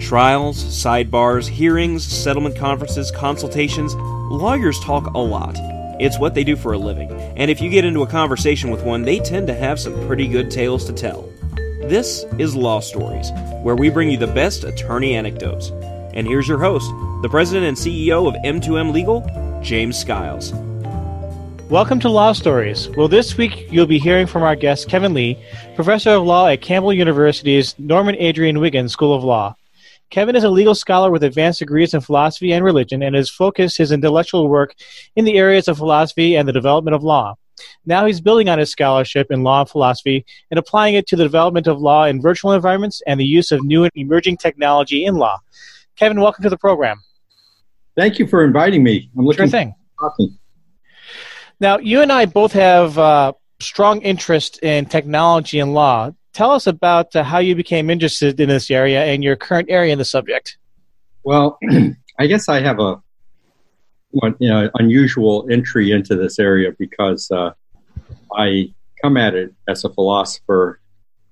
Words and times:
Trials, 0.00 0.64
sidebars, 0.64 1.46
hearings, 1.46 2.04
settlement 2.04 2.56
conferences, 2.56 3.10
consultations, 3.10 3.94
lawyers 3.94 4.80
talk 4.80 5.06
a 5.14 5.18
lot. 5.18 5.54
It's 6.00 6.18
what 6.18 6.34
they 6.34 6.42
do 6.42 6.56
for 6.56 6.72
a 6.72 6.78
living, 6.78 7.12
and 7.36 7.50
if 7.50 7.60
you 7.60 7.68
get 7.68 7.84
into 7.84 8.02
a 8.02 8.06
conversation 8.06 8.70
with 8.70 8.82
one, 8.82 9.02
they 9.02 9.18
tend 9.20 9.46
to 9.48 9.54
have 9.54 9.78
some 9.78 9.94
pretty 10.06 10.26
good 10.26 10.50
tales 10.50 10.86
to 10.86 10.94
tell. 10.94 11.30
This 11.82 12.24
is 12.38 12.56
Law 12.56 12.80
Stories, 12.80 13.30
where 13.62 13.76
we 13.76 13.90
bring 13.90 14.10
you 14.10 14.16
the 14.16 14.26
best 14.26 14.64
attorney 14.64 15.14
anecdotes. 15.14 15.70
And 16.14 16.26
here's 16.26 16.48
your 16.48 16.58
host, 16.58 16.90
the 17.22 17.28
president 17.28 17.66
and 17.66 17.76
CEO 17.76 18.26
of 18.26 18.34
M2M 18.42 18.92
Legal, 18.92 19.20
James 19.62 19.98
Skiles. 19.98 20.52
Welcome 21.68 22.00
to 22.00 22.08
Law 22.08 22.32
Stories. 22.32 22.88
Well, 22.96 23.06
this 23.06 23.36
week 23.36 23.70
you'll 23.70 23.86
be 23.86 24.00
hearing 24.00 24.26
from 24.26 24.42
our 24.42 24.56
guest, 24.56 24.88
Kevin 24.88 25.14
Lee, 25.14 25.38
professor 25.76 26.10
of 26.10 26.24
law 26.24 26.48
at 26.48 26.62
Campbell 26.62 26.92
University's 26.92 27.78
Norman 27.78 28.16
Adrian 28.16 28.58
Wiggins 28.58 28.92
School 28.92 29.14
of 29.14 29.22
Law. 29.22 29.54
Kevin 30.10 30.34
is 30.34 30.42
a 30.42 30.50
legal 30.50 30.74
scholar 30.74 31.10
with 31.10 31.22
advanced 31.22 31.60
degrees 31.60 31.94
in 31.94 32.00
philosophy 32.00 32.52
and 32.52 32.64
religion 32.64 33.02
and 33.02 33.14
has 33.14 33.30
focused 33.30 33.78
his 33.78 33.92
intellectual 33.92 34.48
work 34.48 34.74
in 35.14 35.24
the 35.24 35.38
areas 35.38 35.68
of 35.68 35.78
philosophy 35.78 36.34
and 36.36 36.48
the 36.48 36.52
development 36.52 36.96
of 36.96 37.04
law. 37.04 37.36
Now 37.86 38.06
he's 38.06 38.20
building 38.20 38.48
on 38.48 38.58
his 38.58 38.70
scholarship 38.70 39.28
in 39.30 39.44
law 39.44 39.60
and 39.60 39.70
philosophy 39.70 40.24
and 40.50 40.58
applying 40.58 40.94
it 40.94 41.06
to 41.08 41.16
the 41.16 41.22
development 41.22 41.68
of 41.68 41.78
law 41.78 42.04
in 42.06 42.20
virtual 42.20 42.52
environments 42.52 43.02
and 43.06 43.20
the 43.20 43.24
use 43.24 43.52
of 43.52 43.62
new 43.62 43.84
and 43.84 43.92
emerging 43.94 44.38
technology 44.38 45.04
in 45.04 45.14
law. 45.14 45.38
Kevin, 45.94 46.20
welcome 46.20 46.42
to 46.42 46.50
the 46.50 46.58
program. 46.58 47.00
Thank 47.96 48.18
you 48.18 48.26
for 48.26 48.44
inviting 48.44 48.82
me. 48.82 49.10
I'm 49.16 49.26
looking 49.26 49.44
sure 49.44 49.48
thing. 49.48 49.74
Now, 51.60 51.78
you 51.78 52.00
and 52.00 52.10
I 52.10 52.24
both 52.24 52.52
have 52.54 52.98
uh, 52.98 53.34
strong 53.60 54.00
interest 54.00 54.62
in 54.62 54.86
technology 54.86 55.60
and 55.60 55.74
law. 55.74 56.12
Tell 56.32 56.52
us 56.52 56.66
about 56.66 57.14
uh, 57.16 57.24
how 57.24 57.38
you 57.38 57.54
became 57.54 57.90
interested 57.90 58.38
in 58.38 58.48
this 58.48 58.70
area 58.70 59.04
and 59.04 59.24
your 59.24 59.36
current 59.36 59.68
area 59.70 59.92
in 59.92 59.98
the 59.98 60.04
subject. 60.04 60.58
Well, 61.24 61.58
I 62.18 62.26
guess 62.26 62.48
I 62.48 62.60
have 62.60 62.78
a 62.78 63.02
one, 64.10 64.36
you 64.38 64.48
know, 64.48 64.70
unusual 64.74 65.46
entry 65.50 65.92
into 65.92 66.16
this 66.16 66.38
area 66.38 66.72
because 66.78 67.30
uh, 67.30 67.52
I 68.34 68.72
come 69.02 69.16
at 69.16 69.34
it 69.34 69.54
as 69.68 69.84
a 69.84 69.88
philosopher 69.88 70.80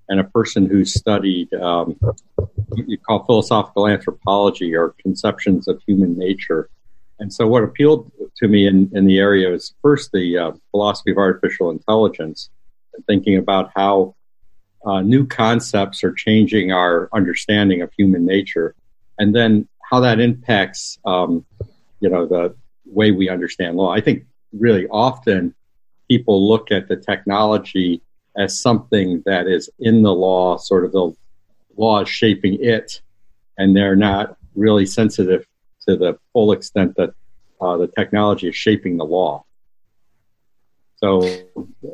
and 0.09 0.21
a 0.21 0.25
person 0.25 0.67
who 0.67 0.85
studied 0.85 1.53
um, 1.55 1.97
what 2.37 2.89
you 2.89 2.99
call 2.99 3.25
philosophical 3.25 3.87
anthropology 3.87 4.75
or 4.75 4.95
conceptions 5.01 5.69
of 5.69 5.83
human 5.87 6.17
nature. 6.17 6.71
And 7.19 7.33
so, 7.33 7.47
what 7.47 7.65
appealed 7.65 8.11
to 8.37 8.49
me 8.49 8.67
in, 8.67 8.91
in 8.95 9.05
the 9.07 9.19
area 9.19 9.53
is 9.53 9.75
first 9.83 10.13
the 10.13 10.39
uh, 10.39 10.53
philosophy 10.71 11.11
of 11.11 11.19
artificial 11.19 11.71
intelligence 11.71 12.49
and 12.95 13.05
thinking 13.07 13.37
about 13.37 13.71
how 13.75 14.15
uh, 14.85 15.01
new 15.01 15.27
concepts 15.27 16.05
are 16.05 16.13
changing 16.13 16.73
our 16.73 17.09
understanding 17.13 17.83
of 17.83 17.93
human 17.93 18.25
nature, 18.25 18.75
and 19.19 19.35
then 19.35 19.69
how 19.91 20.01
that 20.01 20.21
impacts, 20.21 20.99
um, 21.05 21.45
you 22.01 22.09
know, 22.09 22.27
the 22.27 22.55
way 22.87 23.11
we 23.11 23.29
understand 23.29 23.77
law. 23.77 23.93
I 23.93 24.01
think 24.01 24.25
really 24.53 24.87
often 24.89 25.55
people 26.09 26.49
look 26.49 26.71
at 26.71 26.89
the 26.89 26.97
technology 26.97 28.03
as 28.37 28.59
something 28.59 29.23
that 29.27 29.47
is 29.47 29.69
in 29.81 30.03
the 30.03 30.13
law, 30.13 30.57
sort 30.57 30.85
of 30.85 30.93
the 30.93 31.15
law 31.77 32.03
is 32.03 32.09
shaping 32.09 32.63
it, 32.63 33.01
and 33.59 33.77
they're 33.77 33.97
not 33.97 34.37
really 34.55 34.87
sensitive 34.87 35.47
to 35.89 35.97
the 35.97 36.19
full 36.33 36.53
extent 36.53 36.95
that 36.97 37.11
uh, 37.61 37.77
the 37.77 37.89
technology 37.89 38.49
is 38.49 38.57
shaping 38.57 38.97
the 38.97 39.05
law. 39.05 39.45
So 40.97 41.23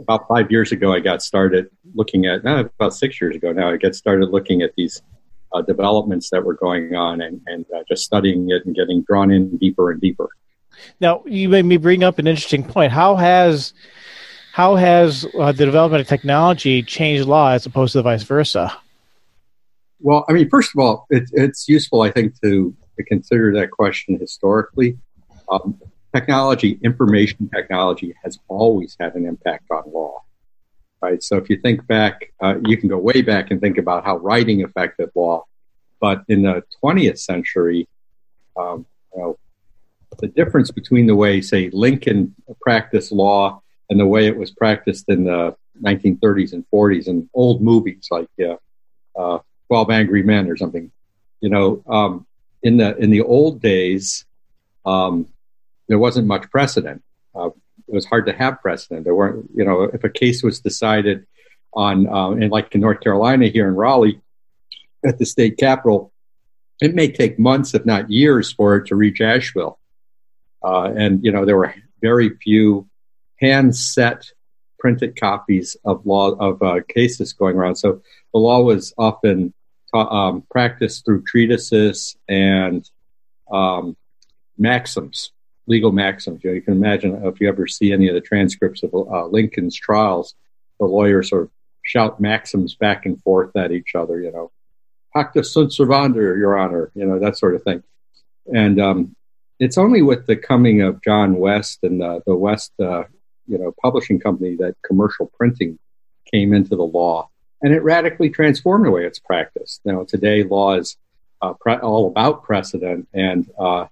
about 0.00 0.27
five 0.28 0.50
years 0.50 0.72
ago, 0.72 0.92
I 0.92 1.00
got 1.00 1.22
started 1.22 1.68
looking 1.94 2.27
at, 2.27 2.44
no, 2.44 2.60
about 2.60 2.94
six 2.94 3.20
years 3.20 3.36
ago 3.36 3.52
now, 3.52 3.70
I 3.70 3.77
got 3.77 3.94
started 3.94 4.30
looking 4.30 4.62
at 4.62 4.72
these 4.76 5.02
uh, 5.52 5.62
developments 5.62 6.30
that 6.30 6.44
were 6.44 6.54
going 6.54 6.94
on 6.94 7.20
and, 7.20 7.41
and 7.46 7.64
uh, 7.74 7.82
just 7.88 8.04
studying 8.04 8.50
it 8.50 8.64
and 8.66 8.74
getting 8.74 9.02
drawn 9.02 9.30
in 9.30 9.56
deeper 9.58 9.91
and 9.91 10.00
deeper. 10.00 10.28
Now, 11.00 11.22
you 11.26 11.48
made 11.48 11.64
me 11.64 11.76
bring 11.76 12.03
up 12.03 12.19
an 12.19 12.26
interesting 12.26 12.64
point. 12.64 12.92
How 12.92 13.14
has 13.16 13.75
how 14.53 14.76
has 14.76 15.26
uh, 15.38 15.53
the 15.53 15.64
development 15.64 16.00
of 16.00 16.06
technology 16.06 16.82
changed 16.82 17.26
law 17.26 17.50
as 17.50 17.66
opposed 17.66 17.92
to 17.92 17.98
the 17.98 18.03
vice 18.03 18.22
versa? 18.22 18.76
Well, 20.00 20.25
I 20.28 20.32
mean, 20.32 20.48
first 20.48 20.70
of 20.75 20.80
all, 20.80 21.06
it, 21.10 21.28
it's 21.32 21.69
useful, 21.69 22.03
I 22.03 22.10
think, 22.10 22.41
to 22.42 22.75
to 22.97 23.04
consider 23.04 23.53
that 23.54 23.70
question 23.70 24.19
historically. 24.19 24.98
Um, 25.48 25.80
technology, 26.14 26.78
information 26.82 27.50
technology, 27.54 28.14
has 28.22 28.38
always 28.48 28.97
had 28.98 29.14
an 29.14 29.26
impact 29.26 29.64
on 29.70 29.84
law. 29.92 30.22
Right. 31.02 31.22
So 31.22 31.36
if 31.36 31.50
you 31.50 31.58
think 31.58 31.86
back, 31.86 32.32
uh, 32.41 32.54
you 32.64 32.76
can 32.78 32.88
go 32.88 32.97
way 32.97 33.20
back 33.20 33.50
and 33.50 33.60
think 33.60 33.76
about 33.76 34.04
how 34.04 34.16
writing 34.19 34.64
affected 34.64 35.10
law. 35.14 35.44
But 36.00 36.24
in 36.28 36.42
the 36.42 36.62
20th 36.82 37.19
century, 37.19 37.88
um, 38.56 38.86
you 39.14 39.20
know, 39.20 39.38
the 40.20 40.28
difference 40.28 40.70
between 40.70 41.06
the 41.06 41.14
way, 41.14 41.41
say, 41.41 41.69
Lincoln 41.70 42.34
practiced 42.60 43.12
law 43.12 43.60
and 43.91 44.00
the 44.00 44.06
way 44.06 44.26
it 44.26 44.36
was 44.36 44.50
practiced 44.50 45.08
in 45.08 45.24
the 45.24 45.56
1930s 45.82 46.53
and 46.53 46.64
40s 46.72 47.08
in 47.08 47.28
old 47.34 47.60
movies 47.60 48.08
like 48.10 48.28
uh, 48.41 48.56
uh, 49.19 49.38
12 49.69 49.91
Angry 49.91 50.22
Men 50.22 50.48
or 50.48 50.56
something, 50.56 50.91
you 51.41 51.50
know, 51.50 51.82
um, 51.86 52.26
in 52.62 52.78
the 52.78 52.97
in 52.97 53.10
the 53.10 53.20
old 53.20 53.60
days, 53.60 54.24
um, 54.86 55.28
there 55.89 55.99
wasn't 55.99 56.27
much 56.27 56.50
precedent. 56.50 57.03
Uh, 57.34 57.49
it 57.89 57.95
was 57.95 58.06
hard 58.06 58.27
to 58.27 58.33
have 58.33 58.61
precedent. 58.61 59.05
There 59.05 59.15
weren't, 59.15 59.50
you 59.55 59.65
know, 59.65 59.83
if 59.83 60.05
a 60.05 60.09
case 60.09 60.43
was 60.43 60.61
decided 60.61 61.27
on, 61.72 62.06
uh, 62.06 62.31
in 62.31 62.50
like 62.50 62.75
in 62.75 62.81
North 62.81 63.00
Carolina 63.00 63.49
here 63.49 63.69
in 63.69 63.75
Raleigh, 63.75 64.21
at 65.05 65.19
the 65.19 65.27
state 65.27 65.59
capitol, 65.59 66.12
it 66.81 66.95
may 66.95 67.09
take 67.11 67.39
months, 67.39 67.75
if 67.75 67.84
not 67.84 68.11
years, 68.11 68.53
for 68.53 68.77
it 68.77 68.87
to 68.87 68.97
reach 68.97 69.21
Asheville. 69.21 69.78
Uh, 70.62 70.93
and 70.97 71.25
you 71.25 71.31
know, 71.31 71.45
there 71.45 71.56
were 71.56 71.75
very 72.01 72.31
few 72.39 72.89
hand 73.41 73.77
set 73.77 74.31
printed 74.78 75.19
copies 75.19 75.77
of 75.84 76.05
law 76.06 76.31
of 76.33 76.62
uh, 76.62 76.81
cases 76.89 77.33
going 77.33 77.56
around. 77.56 77.77
So 77.77 78.03
the 78.33 78.39
law 78.39 78.62
was 78.62 78.93
often 78.99 79.55
um, 79.95 80.43
practiced 80.51 81.05
through 81.05 81.22
treatises 81.22 82.16
and 82.28 82.89
um, 83.51 83.97
maxims, 84.59 85.33
legal 85.66 85.92
maxims. 85.92 86.42
You, 86.42 86.50
know, 86.50 86.54
you, 86.54 86.62
can 86.62 86.75
imagine 86.75 87.25
if 87.25 87.41
you 87.41 87.48
ever 87.48 87.66
see 87.66 87.92
any 87.92 88.08
of 88.08 88.14
the 88.14 88.20
transcripts 88.20 88.82
of 88.82 88.94
uh, 88.94 89.26
Lincoln's 89.26 89.76
trials, 89.76 90.34
the 90.78 90.86
lawyers 90.86 91.30
sort 91.30 91.44
of 91.44 91.50
shout 91.82 92.20
maxims 92.20 92.75
back 92.75 93.06
and 93.06 93.20
forth 93.22 93.54
at 93.56 93.72
each 93.72 93.94
other. 93.94 94.20
You 94.20 94.32
know, 94.32 94.50
pacta 95.14 95.44
sunt 95.44 95.70
servanda, 95.70 96.16
Your 96.16 96.58
Honor. 96.58 96.91
You 96.94 97.06
know 97.06 97.19
that 97.19 97.36
sort 97.36 97.54
of 97.54 97.62
thing. 97.62 97.82
And 98.53 98.80
um, 98.80 99.16
it's 99.58 99.78
only 99.78 100.03
with 100.03 100.26
the 100.26 100.36
coming 100.36 100.82
of 100.82 101.03
John 101.03 101.36
West 101.36 101.78
and 101.82 102.00
the, 102.00 102.22
the 102.26 102.36
West, 102.36 102.72
uh, 102.78 103.04
you 103.47 103.56
know, 103.56 103.74
publishing 103.80 104.20
company 104.20 104.56
that 104.56 104.76
commercial 104.84 105.30
printing 105.38 105.78
came 106.30 106.53
into 106.53 106.76
the 106.76 106.82
law 106.82 107.30
and 107.64 107.72
it 107.72 107.82
radically 107.82 108.28
transformed 108.28 108.84
the 108.84 108.91
way 108.91 109.06
it's 109.06 109.19
practiced. 109.19 109.80
Now, 109.86 110.04
today, 110.04 110.42
law 110.42 110.74
is 110.74 110.98
uh, 111.41 111.54
pre- 111.54 111.76
all 111.76 112.08
about 112.08 112.42
precedent, 112.42 113.08
and 113.14 113.50
uh, 113.58 113.86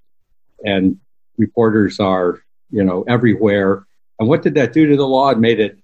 and 0.62 1.00
reporters 1.36 2.00
are 2.00 2.42
you 2.70 2.84
know 2.84 3.04
everywhere. 3.08 3.86
And 4.18 4.28
what 4.28 4.42
did 4.42 4.54
that 4.54 4.72
do 4.72 4.86
to 4.86 4.96
the 4.96 5.06
law? 5.06 5.30
It 5.30 5.38
made 5.38 5.60
it 5.60 5.78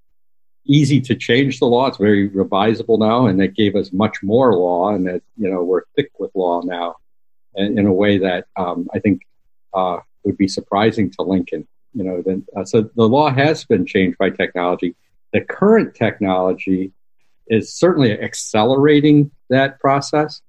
easy 0.65 1.01
to 1.01 1.15
change 1.15 1.59
the 1.59 1.67
law. 1.67 1.87
It's 1.87 1.99
very 1.99 2.29
revisable 2.29 2.99
now, 2.99 3.27
and 3.27 3.41
it 3.43 3.55
gave 3.55 3.75
us 3.75 3.93
much 3.93 4.23
more 4.23 4.55
law, 4.55 4.95
and 4.95 5.07
that 5.07 5.23
you 5.37 5.51
know 5.51 5.63
we're 5.63 5.83
thick 5.97 6.11
with 6.19 6.31
law 6.35 6.63
now, 6.63 6.97
in, 7.55 7.79
in 7.79 7.87
a 7.87 7.93
way 7.93 8.19
that 8.19 8.47
um, 8.57 8.89
I 8.95 8.99
think 8.99 9.23
uh, 9.75 9.99
would 10.25 10.37
be 10.37 10.49
surprising 10.49 11.11
to 11.13 11.23
Lincoln. 11.23 11.67
You 11.95 12.05
know, 12.05 12.23
then 12.23 12.45
uh, 12.57 12.65
so 12.65 12.83
the 12.95 13.09
law 13.09 13.31
has 13.31 13.65
been 13.65 13.87
changed 13.87 14.19
by 14.19 14.31
technology. 14.31 14.95
The 15.33 15.41
current 15.41 15.95
technology 15.95 16.93
is 17.49 17.75
certainly 17.75 18.13
accelerating 18.13 19.31
that 19.49 19.81
process, 19.81 20.43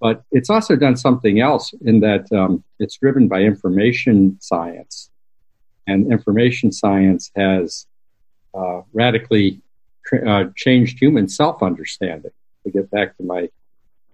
but 0.00 0.24
it's 0.32 0.50
also 0.50 0.76
done 0.76 0.96
something 0.96 1.40
else 1.40 1.72
in 1.84 2.00
that 2.00 2.30
um, 2.32 2.64
it's 2.80 2.96
driven 2.96 3.28
by 3.28 3.42
information 3.42 4.38
science. 4.40 5.10
And 5.86 6.10
information 6.12 6.72
science 6.72 7.30
has 7.36 7.86
uh, 8.54 8.82
radically 8.92 9.60
uh, 10.26 10.44
changed 10.56 10.98
human 10.98 11.28
self 11.28 11.62
understanding. 11.62 12.32
To 12.64 12.70
get 12.70 12.90
back 12.90 13.16
to 13.16 13.22
my 13.22 13.48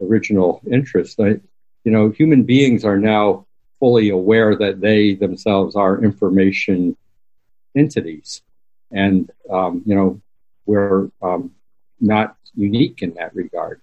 original 0.00 0.60
interest, 0.70 1.18
I, 1.18 1.40
you 1.84 1.92
know, 1.92 2.10
human 2.10 2.44
beings 2.44 2.84
are 2.84 2.98
now 2.98 3.46
fully 3.80 4.10
aware 4.10 4.54
that 4.56 4.80
they 4.80 5.14
themselves 5.14 5.74
are 5.74 6.02
information 6.02 6.96
entities. 7.76 8.42
And, 8.92 9.30
um, 9.50 9.82
you 9.84 9.94
know, 9.94 10.20
we're 10.64 11.10
um, 11.22 11.52
not 12.00 12.36
unique 12.54 13.02
in 13.02 13.14
that 13.14 13.34
regard. 13.34 13.80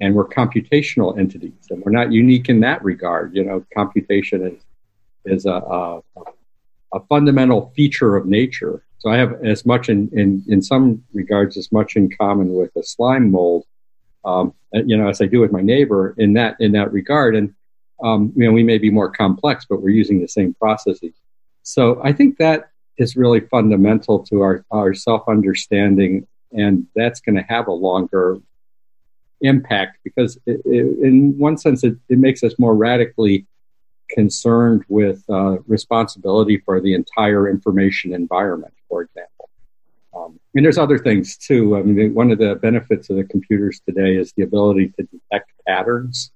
And 0.00 0.14
we're 0.14 0.28
computational 0.28 1.18
entities, 1.18 1.66
and 1.68 1.82
we're 1.82 1.92
not 1.92 2.10
unique 2.10 2.48
in 2.48 2.60
that 2.60 2.82
regard. 2.82 3.34
You 3.34 3.44
know, 3.44 3.64
computation 3.74 4.46
is 4.46 4.62
is 5.26 5.46
a, 5.46 5.52
a, 5.52 6.00
a 6.94 7.00
fundamental 7.08 7.72
feature 7.76 8.16
of 8.16 8.26
nature. 8.26 8.82
So 8.98 9.10
I 9.10 9.18
have 9.18 9.44
as 9.44 9.66
much 9.66 9.88
in, 9.88 10.08
in, 10.12 10.42
in 10.48 10.62
some 10.62 11.04
regards 11.12 11.56
as 11.56 11.70
much 11.72 11.96
in 11.96 12.10
common 12.10 12.54
with 12.54 12.74
a 12.76 12.82
slime 12.82 13.30
mold 13.30 13.66
um, 14.24 14.54
you 14.72 14.96
know, 14.96 15.08
as 15.08 15.20
I 15.20 15.26
do 15.26 15.40
with 15.40 15.52
my 15.52 15.62
neighbor 15.62 16.14
in 16.18 16.34
that 16.34 16.56
in 16.60 16.72
that 16.72 16.92
regard. 16.92 17.34
And 17.34 17.54
um, 18.02 18.32
you 18.36 18.46
know, 18.46 18.52
we 18.52 18.62
may 18.62 18.78
be 18.78 18.90
more 18.90 19.10
complex, 19.10 19.66
but 19.68 19.82
we're 19.82 19.90
using 19.90 20.20
the 20.20 20.28
same 20.28 20.54
processes. 20.54 21.12
So 21.62 22.00
I 22.02 22.12
think 22.12 22.38
that 22.38 22.70
is 22.96 23.16
really 23.16 23.40
fundamental 23.40 24.20
to 24.26 24.40
our 24.42 24.64
our 24.70 24.94
self 24.94 25.28
understanding, 25.28 26.26
and 26.52 26.86
that's 26.94 27.20
going 27.20 27.36
to 27.36 27.42
have 27.42 27.66
a 27.66 27.72
longer 27.72 28.38
impact 29.40 29.98
because 30.04 30.36
it, 30.46 30.60
it, 30.64 30.98
in 31.02 31.38
one 31.38 31.56
sense 31.56 31.82
it, 31.84 31.96
it 32.08 32.18
makes 32.18 32.42
us 32.42 32.54
more 32.58 32.74
radically 32.74 33.46
concerned 34.10 34.84
with 34.88 35.22
uh, 35.28 35.58
responsibility 35.66 36.58
for 36.58 36.80
the 36.80 36.94
entire 36.94 37.48
information 37.48 38.12
environment, 38.12 38.74
for 38.88 39.02
example. 39.02 39.48
Um, 40.14 40.40
and 40.54 40.64
there's 40.64 40.78
other 40.78 40.98
things 40.98 41.36
too. 41.36 41.76
I 41.76 41.82
mean, 41.82 42.12
one 42.14 42.30
of 42.30 42.38
the 42.38 42.56
benefits 42.56 43.08
of 43.10 43.16
the 43.16 43.24
computers 43.24 43.80
today 43.86 44.16
is 44.16 44.32
the 44.36 44.42
ability 44.42 44.92
to 44.98 45.04
detect 45.04 45.52
patterns. 45.66 46.32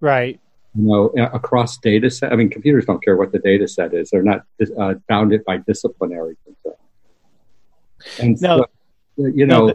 Right. 0.00 0.38
You 0.74 0.84
know, 0.84 1.06
across 1.32 1.78
data 1.78 2.10
set. 2.10 2.32
I 2.32 2.36
mean, 2.36 2.50
computers 2.50 2.84
don't 2.84 3.02
care 3.02 3.16
what 3.16 3.32
the 3.32 3.38
data 3.38 3.66
set 3.66 3.94
is; 3.94 4.10
they're 4.10 4.22
not 4.22 4.44
uh, 4.78 4.94
bounded 5.08 5.44
by 5.44 5.56
disciplinary 5.56 6.36
concerns. 6.44 6.76
And 8.20 8.40
no, 8.40 8.66
so, 9.16 9.26
you 9.26 9.46
know, 9.46 9.68
no, 9.68 9.74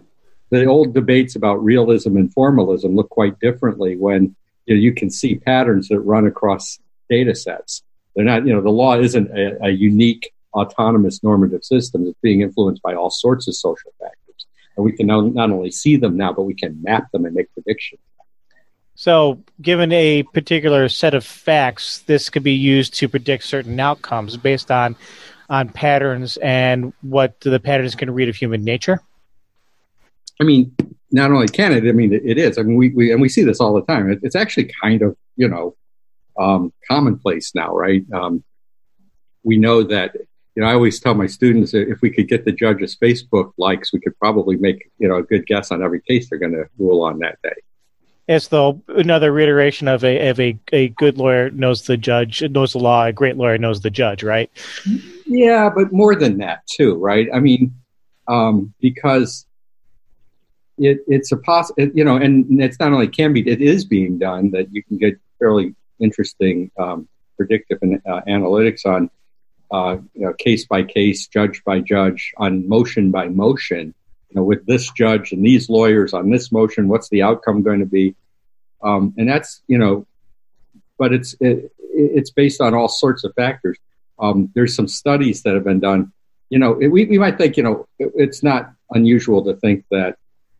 the 0.53 0.65
old 0.65 0.93
debates 0.93 1.35
about 1.35 1.63
realism 1.63 2.15
and 2.15 2.31
formalism 2.31 2.95
look 2.95 3.09
quite 3.09 3.39
differently 3.39 3.95
when 3.95 4.35
you, 4.65 4.75
know, 4.75 4.81
you 4.81 4.93
can 4.93 5.09
see 5.09 5.35
patterns 5.35 5.87
that 5.87 5.99
run 5.99 6.27
across 6.27 6.79
data 7.09 7.33
sets. 7.33 7.81
They're 8.15 8.25
not, 8.25 8.45
you 8.45 8.53
know, 8.53 8.61
the 8.61 8.69
law 8.69 8.99
isn't 8.99 9.31
a, 9.35 9.65
a 9.65 9.69
unique 9.69 10.31
autonomous 10.53 11.23
normative 11.23 11.63
system. 11.63 12.05
It's 12.05 12.19
being 12.21 12.41
influenced 12.41 12.83
by 12.83 12.93
all 12.93 13.09
sorts 13.09 13.47
of 13.47 13.55
social 13.55 13.91
factors. 13.99 14.45
And 14.77 14.85
we 14.85 14.91
can 14.91 15.07
now, 15.07 15.21
not 15.21 15.49
only 15.49 15.71
see 15.71 15.97
them 15.97 16.17
now, 16.17 16.33
but 16.33 16.43
we 16.43 16.53
can 16.53 16.79
map 16.83 17.11
them 17.11 17.25
and 17.25 17.33
make 17.33 17.51
predictions. 17.53 18.01
So, 18.95 19.41
given 19.59 19.91
a 19.91 20.21
particular 20.21 20.87
set 20.87 21.15
of 21.15 21.25
facts, 21.25 21.99
this 22.05 22.29
could 22.29 22.43
be 22.43 22.53
used 22.53 22.93
to 22.95 23.09
predict 23.09 23.43
certain 23.43 23.79
outcomes 23.79 24.37
based 24.37 24.69
on 24.69 24.95
on 25.49 25.69
patterns 25.69 26.37
and 26.37 26.93
what 27.01 27.39
the 27.41 27.59
patterns 27.59 27.95
can 27.95 28.11
read 28.11 28.29
of 28.29 28.35
human 28.35 28.63
nature. 28.63 28.99
I 30.43 30.45
mean, 30.45 30.75
not 31.09 31.31
only 31.31 31.47
can 31.47 31.71
it, 31.71 31.87
I 31.87 31.93
mean, 31.93 32.11
it, 32.11 32.23
it 32.25 32.37
is. 32.37 32.57
I 32.57 32.63
mean, 32.63 32.75
we, 32.75 32.89
we, 32.89 33.13
and 33.13 33.21
we 33.21 33.29
see 33.29 33.43
this 33.43 33.61
all 33.61 33.73
the 33.73 33.83
time. 33.83 34.11
It, 34.11 34.19
it's 34.23 34.35
actually 34.35 34.69
kind 34.83 35.01
of, 35.01 35.15
you 35.37 35.47
know, 35.47 35.77
um, 36.37 36.73
commonplace 36.85 37.55
now, 37.55 37.73
right? 37.73 38.03
Um, 38.11 38.43
we 39.43 39.55
know 39.55 39.83
that, 39.83 40.15
you 40.55 40.61
know, 40.61 40.67
I 40.67 40.73
always 40.73 40.99
tell 40.99 41.13
my 41.13 41.27
students 41.27 41.73
if 41.73 42.01
we 42.01 42.09
could 42.09 42.27
get 42.27 42.43
the 42.43 42.51
judge's 42.51 42.97
Facebook 43.01 43.53
likes, 43.57 43.93
we 43.93 44.01
could 44.01 44.19
probably 44.19 44.57
make, 44.57 44.91
you 44.97 45.07
know, 45.07 45.15
a 45.15 45.23
good 45.23 45.47
guess 45.47 45.71
on 45.71 45.81
every 45.81 46.01
case 46.01 46.29
they're 46.29 46.39
going 46.39 46.51
to 46.51 46.65
rule 46.77 47.03
on 47.03 47.19
that 47.19 47.37
day. 47.41 47.55
As 48.27 48.49
though 48.49 48.81
another 48.89 49.31
reiteration 49.31 49.87
of 49.87 50.03
a 50.03 50.29
of 50.29 50.41
a, 50.41 50.59
a 50.73 50.89
good 50.89 51.17
lawyer 51.17 51.51
knows 51.51 51.83
the 51.83 51.95
judge 51.95 52.41
knows 52.41 52.73
the 52.73 52.79
law, 52.79 53.05
a 53.05 53.13
great 53.13 53.37
lawyer 53.37 53.57
knows 53.57 53.79
the 53.79 53.89
judge, 53.89 54.23
right? 54.23 54.49
Yeah, 55.25 55.69
but 55.73 55.93
more 55.93 56.15
than 56.15 56.37
that 56.39 56.67
too, 56.67 56.95
right? 56.95 57.29
I 57.33 57.39
mean, 57.39 57.73
um, 58.27 58.73
because 58.81 59.45
it, 60.77 60.99
it's 61.07 61.31
a 61.31 61.37
poss- 61.37 61.71
you 61.77 62.03
know, 62.03 62.15
and 62.15 62.61
it's 62.61 62.79
not 62.79 62.93
only 62.93 63.07
can 63.07 63.33
be, 63.33 63.47
it 63.47 63.61
is 63.61 63.85
being 63.85 64.17
done 64.17 64.51
that 64.51 64.73
you 64.73 64.83
can 64.83 64.97
get 64.97 65.19
fairly 65.39 65.75
interesting 65.99 66.71
um, 66.77 67.07
predictive 67.37 67.79
and, 67.81 68.01
uh, 68.07 68.21
analytics 68.27 68.85
on 68.85 69.09
uh, 69.71 69.97
you 70.13 70.21
know, 70.21 70.33
case 70.33 70.65
by 70.65 70.83
case, 70.83 71.27
judge 71.27 71.63
by 71.63 71.79
judge, 71.79 72.31
on 72.37 72.67
motion 72.67 73.11
by 73.11 73.27
motion. 73.27 73.93
You 74.29 74.35
know, 74.35 74.43
with 74.43 74.65
this 74.65 74.91
judge 74.91 75.31
and 75.31 75.43
these 75.43 75.69
lawyers 75.69 76.13
on 76.13 76.29
this 76.29 76.51
motion, 76.51 76.87
what's 76.87 77.09
the 77.09 77.23
outcome 77.23 77.63
going 77.63 77.79
to 77.79 77.85
be? 77.85 78.15
Um, 78.83 79.13
and 79.17 79.27
that's 79.27 79.61
you 79.67 79.77
know, 79.77 80.05
but 80.97 81.13
it's 81.13 81.35
it, 81.39 81.71
it's 81.79 82.31
based 82.31 82.61
on 82.61 82.73
all 82.73 82.89
sorts 82.89 83.23
of 83.23 83.33
factors. 83.35 83.77
Um, 84.19 84.51
there's 84.53 84.75
some 84.75 84.87
studies 84.87 85.43
that 85.43 85.55
have 85.55 85.63
been 85.63 85.79
done. 85.79 86.11
You 86.49 86.59
know, 86.59 86.79
it, 86.79 86.87
we 86.87 87.05
we 87.05 87.17
might 87.17 87.37
think 87.37 87.57
you 87.57 87.63
know 87.63 87.87
it, 87.97 88.11
it's 88.15 88.43
not 88.43 88.73
unusual 88.91 89.43
to 89.45 89.55
think 89.55 89.85
that 89.91 90.17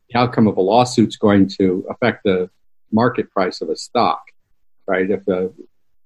the 0.10 0.20
outcome 0.20 0.48
of 0.48 0.58
a 0.58 0.62
lawsuit 0.62 1.10
is 1.10 1.18
going 1.18 1.48
to 1.60 1.86
affect 1.90 2.24
the 2.24 2.50
market 2.92 3.32
price 3.32 3.62
of 3.62 3.70
a 3.70 3.76
stock, 3.76 4.22
right? 4.88 5.10
If 5.10 5.26
the 5.26 5.54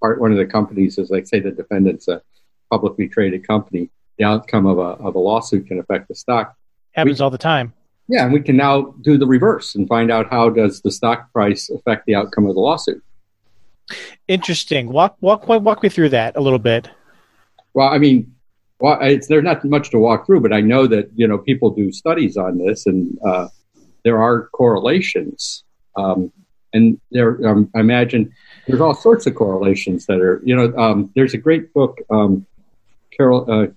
part 0.01 0.21
one 0.21 0.31
of 0.31 0.37
the 0.37 0.45
companies 0.45 0.97
is 0.97 1.09
like 1.09 1.27
say 1.27 1.39
the 1.39 1.51
defendant's 1.51 2.07
a 2.07 2.21
publicly 2.71 3.07
traded 3.07 3.47
company, 3.47 3.89
the 4.17 4.25
outcome 4.25 4.65
of 4.65 4.77
a 4.77 5.03
of 5.03 5.15
a 5.15 5.19
lawsuit 5.19 5.67
can 5.67 5.79
affect 5.79 6.07
the 6.07 6.15
stock. 6.15 6.55
Happens 6.91 7.19
we, 7.19 7.23
all 7.23 7.29
the 7.29 7.37
time. 7.37 7.73
Yeah, 8.07 8.23
and 8.23 8.33
we 8.33 8.41
can 8.41 8.55
now 8.55 8.93
do 9.01 9.17
the 9.17 9.27
reverse 9.27 9.75
and 9.75 9.87
find 9.87 10.11
out 10.11 10.29
how 10.29 10.49
does 10.49 10.81
the 10.81 10.91
stock 10.91 11.31
price 11.33 11.69
affect 11.69 12.05
the 12.05 12.15
outcome 12.15 12.47
of 12.47 12.55
the 12.55 12.61
lawsuit. 12.61 13.03
Interesting. 14.27 14.89
Walk 14.89 15.17
walk 15.21 15.47
walk 15.47 15.83
me 15.83 15.89
through 15.89 16.09
that 16.09 16.35
a 16.35 16.41
little 16.41 16.59
bit. 16.59 16.89
Well, 17.73 17.89
I 17.89 17.97
mean, 17.97 18.33
well, 18.79 18.97
it's, 19.01 19.27
there's 19.27 19.43
not 19.43 19.63
much 19.65 19.91
to 19.91 19.99
walk 19.99 20.25
through, 20.25 20.41
but 20.41 20.53
I 20.53 20.61
know 20.61 20.87
that 20.87 21.09
you 21.15 21.27
know 21.27 21.37
people 21.37 21.69
do 21.71 21.91
studies 21.91 22.37
on 22.37 22.57
this, 22.57 22.85
and 22.85 23.17
uh, 23.25 23.47
there 24.07 24.23
are 24.23 24.47
correlations. 24.53 25.65
Um, 25.97 26.31
and 26.71 26.97
there, 27.11 27.45
um, 27.45 27.69
I 27.75 27.81
imagine 27.81 28.33
there's 28.65 28.79
all 28.79 28.95
sorts 28.95 29.25
of 29.27 29.35
correlations 29.35 30.05
that 30.05 30.21
are, 30.21 30.41
you 30.45 30.55
know, 30.55 30.73
um, 30.77 31.11
there's 31.13 31.33
a 31.33 31.37
great 31.37 31.73
book, 31.73 31.99
um, 32.09 32.45
Carol, 33.11 33.51
uh, 33.51 33.67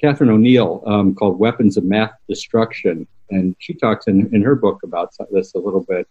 Catherine 0.00 0.30
O'Neil, 0.30 0.84
um, 0.86 1.16
called 1.16 1.36
Weapons 1.36 1.76
of 1.76 1.82
Math 1.82 2.12
Destruction. 2.28 3.08
And 3.30 3.56
she 3.58 3.74
talks 3.74 4.06
in, 4.06 4.32
in 4.32 4.40
her 4.42 4.54
book 4.54 4.84
about 4.84 5.12
this 5.32 5.52
a 5.56 5.58
little 5.58 5.82
bit. 5.82 6.06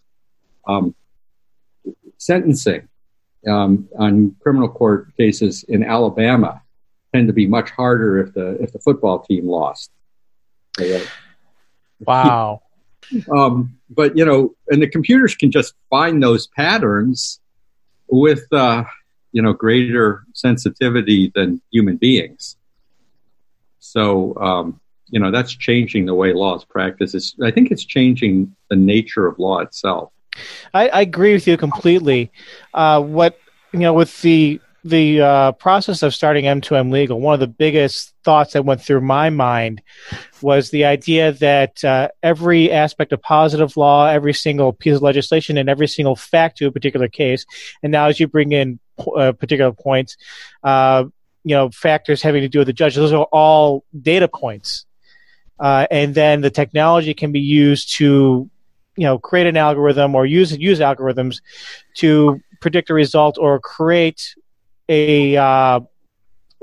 Um, 0.68 0.94
sentencing 2.18 2.90
on 3.48 4.36
criminal 4.42 4.68
court 4.68 5.16
cases 5.16 5.64
in 5.64 5.82
Alabama 5.82 6.62
tend 7.16 7.28
to 7.28 7.34
be 7.34 7.48
much 7.48 7.70
harder 7.70 8.20
if 8.20 8.34
the 8.34 8.62
if 8.62 8.74
the 8.74 8.80
football 8.80 9.20
team 9.20 9.48
lost. 9.48 9.92
Wow. 12.02 12.62
Um, 13.32 13.78
but 13.90 14.18
you 14.18 14.26
know, 14.26 14.56
and 14.70 14.82
the 14.82 14.88
computers 14.88 15.36
can 15.36 15.52
just 15.52 15.74
find 15.90 16.22
those 16.22 16.48
patterns 16.48 17.40
with 18.08 18.44
uh, 18.52 18.84
you 19.32 19.42
know 19.42 19.54
greater 19.54 20.24
sensitivity 20.34 21.32
than 21.34 21.62
human 21.72 21.98
beings. 21.98 22.58
So 23.80 24.36
um, 24.38 24.80
you 25.10 25.20
know 25.20 25.32
that's 25.32 25.54
changing 25.54 26.06
the 26.06 26.16
way 26.16 26.34
law 26.34 26.56
is 26.56 26.64
practiced. 26.66 27.36
I 27.42 27.52
think 27.52 27.72
it's 27.72 27.86
changing 27.86 28.56
the 28.70 28.76
nature 28.76 29.28
of 29.28 29.40
law 29.40 29.60
itself. 29.60 30.12
I, 30.74 30.88
I 30.88 31.02
agree 31.02 31.34
with 31.34 31.48
you 31.48 31.58
completely. 31.58 32.32
Uh, 32.74 33.02
what 33.02 33.38
you 33.74 33.80
know 33.80 33.94
with 33.94 34.22
the 34.22 34.62
the 34.84 35.22
uh, 35.22 35.52
process 35.54 36.02
of 36.02 36.14
starting 36.14 36.46
M2M 36.46 36.92
Legal, 36.92 37.20
one 37.22 37.36
of 37.36 37.40
the 37.40 37.48
biggest 37.48 38.14
thoughts 38.24 38.54
that 38.54 38.66
went 38.66 38.82
through 38.82 39.02
my 39.02 39.30
mind 39.30 39.82
was 40.42 40.72
the 40.72 40.86
idea 40.86 41.34
that 41.34 41.84
uh, 41.84 42.08
every 42.24 42.72
aspect 42.72 43.12
of 43.12 43.22
positive 43.22 43.78
law, 43.78 44.08
every 44.08 44.34
single 44.34 44.74
piece 44.74 44.96
of 44.96 45.02
legislation, 45.02 45.58
and 45.58 45.70
every 45.70 45.88
single 45.88 46.16
fact 46.16 46.58
to 46.58 46.68
a 46.68 46.72
particular 46.72 47.08
case, 47.08 47.46
and 47.84 47.92
now 47.92 48.08
as 48.08 48.20
you 48.20 48.28
bring 48.28 48.52
in 48.52 48.80
uh, 49.16 49.32
particular 49.34 49.72
points, 49.72 50.18
uh, 50.64 51.04
you 51.44 51.56
know, 51.56 51.70
factors 51.70 52.22
having 52.22 52.42
to 52.42 52.50
do 52.50 52.60
with 52.60 52.68
the 52.68 52.74
judge, 52.74 52.96
those 52.96 53.14
are 53.14 53.26
all 53.32 53.84
data 54.00 54.28
points. 54.28 54.86
Uh, 55.60 55.86
and 55.92 56.16
then 56.16 56.42
the 56.42 56.50
technology 56.50 57.14
can 57.14 57.32
be 57.32 57.40
used 57.40 57.94
to, 57.94 58.50
you 58.98 59.04
know, 59.04 59.20
create 59.20 59.46
an 59.46 59.58
algorithm 59.58 60.16
or 60.16 60.26
use 60.26 60.58
use 60.58 60.80
algorithms 60.80 61.40
to 61.96 62.42
predict 62.62 62.90
a 62.90 62.94
result 62.96 63.38
or 63.40 63.60
create 63.60 64.36
a 64.90 65.38
uh, 65.38 65.80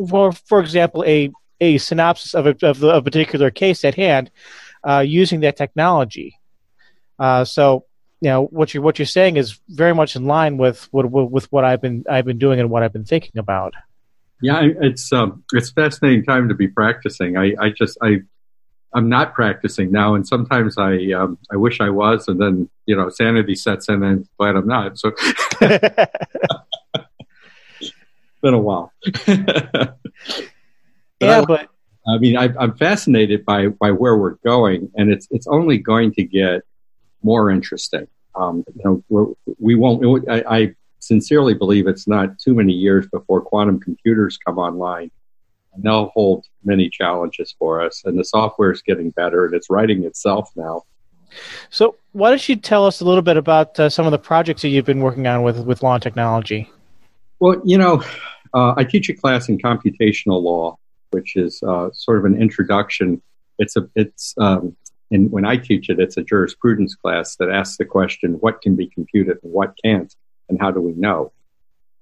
for 0.09 0.33
for 0.33 0.61
example 0.61 1.05
a 1.07 1.31
a 1.61 1.79
synopsis 1.79 2.35
of 2.35 2.47
a, 2.47 2.51
of, 2.63 2.79
the, 2.79 2.89
of 2.89 2.97
a 2.99 3.03
particular 3.03 3.51
case 3.51 3.85
at 3.85 3.95
hand 3.95 4.31
uh, 4.85 5.01
using 5.01 5.41
that 5.41 5.57
technology. 5.57 6.39
Uh, 7.19 7.45
so 7.45 7.85
you 8.21 8.31
know 8.31 8.45
what 8.45 8.75
you're 8.75 8.83
what 8.83 8.99
you're 8.99 9.07
saying 9.07 9.37
is 9.37 9.61
very 9.69 9.95
much 9.95 10.17
in 10.17 10.27
line 10.27 10.57
with 10.57 10.89
what 10.91 11.11
with 11.11 11.51
what 11.53 11.65
I've 11.65 11.81
been 11.81 12.05
I've 12.09 12.25
been 12.25 12.39
doing 12.39 12.61
and 12.61 12.71
what 12.71 12.83
I've 12.83 12.93
been 12.93 13.05
thinking 13.05 13.39
about. 13.39 13.75
Yeah, 14.41 14.69
it's 14.81 15.13
um, 15.13 15.45
it's 15.53 15.71
fascinating 15.71 16.25
time 16.25 16.49
to 16.49 16.55
be 16.55 16.69
practicing. 16.69 17.37
I, 17.37 17.55
I 17.61 17.71
just 17.71 17.99
I 18.03 18.19
I'm 18.95 19.09
not 19.09 19.35
practicing 19.35 19.93
now, 19.93 20.15
and 20.15 20.27
sometimes 20.27 20.79
I 20.79 21.13
um, 21.13 21.39
I 21.53 21.57
wish 21.57 21.81
I 21.81 21.91
was, 21.91 22.29
and 22.29 22.41
then 22.41 22.69
you 22.87 22.97
know 22.97 23.09
sanity 23.09 23.55
sets 23.55 23.89
in, 23.89 24.03
and 24.03 24.29
glad 24.39 24.57
I'm 24.57 24.67
not. 24.67 24.99
So 24.99 25.13
been 28.39 28.55
a 28.55 28.59
while. 28.59 28.93
but 29.27 29.99
yeah, 31.21 31.41
I, 31.41 31.45
but 31.45 31.69
I 32.07 32.19
mean, 32.19 32.37
I, 32.37 32.51
am 32.63 32.77
fascinated 32.77 33.45
by 33.45 33.69
by 33.69 33.91
where 33.91 34.17
we're 34.17 34.37
going, 34.45 34.91
and 34.97 35.11
it's 35.11 35.29
it's 35.31 35.47
only 35.47 35.79
going 35.79 36.13
to 36.15 36.25
get 36.25 36.63
more 37.23 37.51
interesting. 37.51 38.07
Um, 38.35 38.65
you 38.75 39.05
know, 39.09 39.37
we 39.59 39.75
won't. 39.75 40.29
I, 40.29 40.43
I 40.49 40.75
sincerely 41.01 41.55
believe 41.55 41.87
it's 41.87 42.09
not 42.09 42.39
too 42.39 42.55
many 42.55 42.73
years 42.73 43.07
before 43.09 43.41
quantum 43.41 43.81
computers 43.81 44.39
come 44.39 44.59
online, 44.59 45.11
and 45.75 45.83
they'll 45.83 46.11
hold 46.15 46.47
many 46.65 46.89
challenges 46.89 47.55
for 47.59 47.83
us. 47.83 48.03
And 48.05 48.19
the 48.19 48.25
software 48.25 48.71
is 48.71 48.83
getting 48.83 49.11
better, 49.11 49.45
and 49.45 49.55
it's 49.55 49.69
writing 49.71 50.05
itself 50.05 50.51
now. 50.57 50.85
So, 51.69 51.97
why 52.13 52.31
don't 52.31 52.49
you 52.49 52.57
tell 52.57 52.87
us 52.87 53.01
a 53.01 53.05
little 53.05 53.23
bit 53.23 53.37
about 53.37 53.79
uh, 53.79 53.91
some 53.91 54.07
of 54.07 54.13
the 54.13 54.19
projects 54.19 54.63
that 54.63 54.69
you've 54.69 54.87
been 54.87 55.01
working 55.01 55.27
on 55.27 55.43
with 55.43 55.59
with 55.61 55.83
law 55.83 55.95
and 55.95 56.03
technology? 56.03 56.71
Well, 57.41 57.61
you 57.65 57.79
know, 57.79 58.03
uh, 58.53 58.75
I 58.77 58.85
teach 58.85 59.09
a 59.09 59.15
class 59.15 59.49
in 59.49 59.59
computational 59.59 60.43
law, 60.43 60.77
which 61.11 61.37
is 61.37 61.63
uh, 61.63 61.91
sort 61.93 62.19
of 62.19 62.25
an 62.25 62.41
introduction. 62.41 63.23
It's 63.59 63.77
a 63.77 63.89
it's 63.95 64.35
um, 64.39 64.77
and 65.11 65.31
when 65.31 65.45
I 65.45 65.57
teach 65.57 65.89
it, 65.89 66.01
it's 66.01 66.17
a 66.17 66.23
jurisprudence 66.23 66.95
class 66.95 67.37
that 67.37 67.51
asks 67.51 67.77
the 67.77 67.85
question: 67.85 68.35
what 68.35 68.61
can 68.61 68.77
be 68.77 68.87
computed 68.89 69.39
and 69.43 69.53
what 69.53 69.75
can't, 69.85 70.15
and 70.49 70.61
how 70.61 70.71
do 70.71 70.81
we 70.81 70.93
know? 70.93 71.33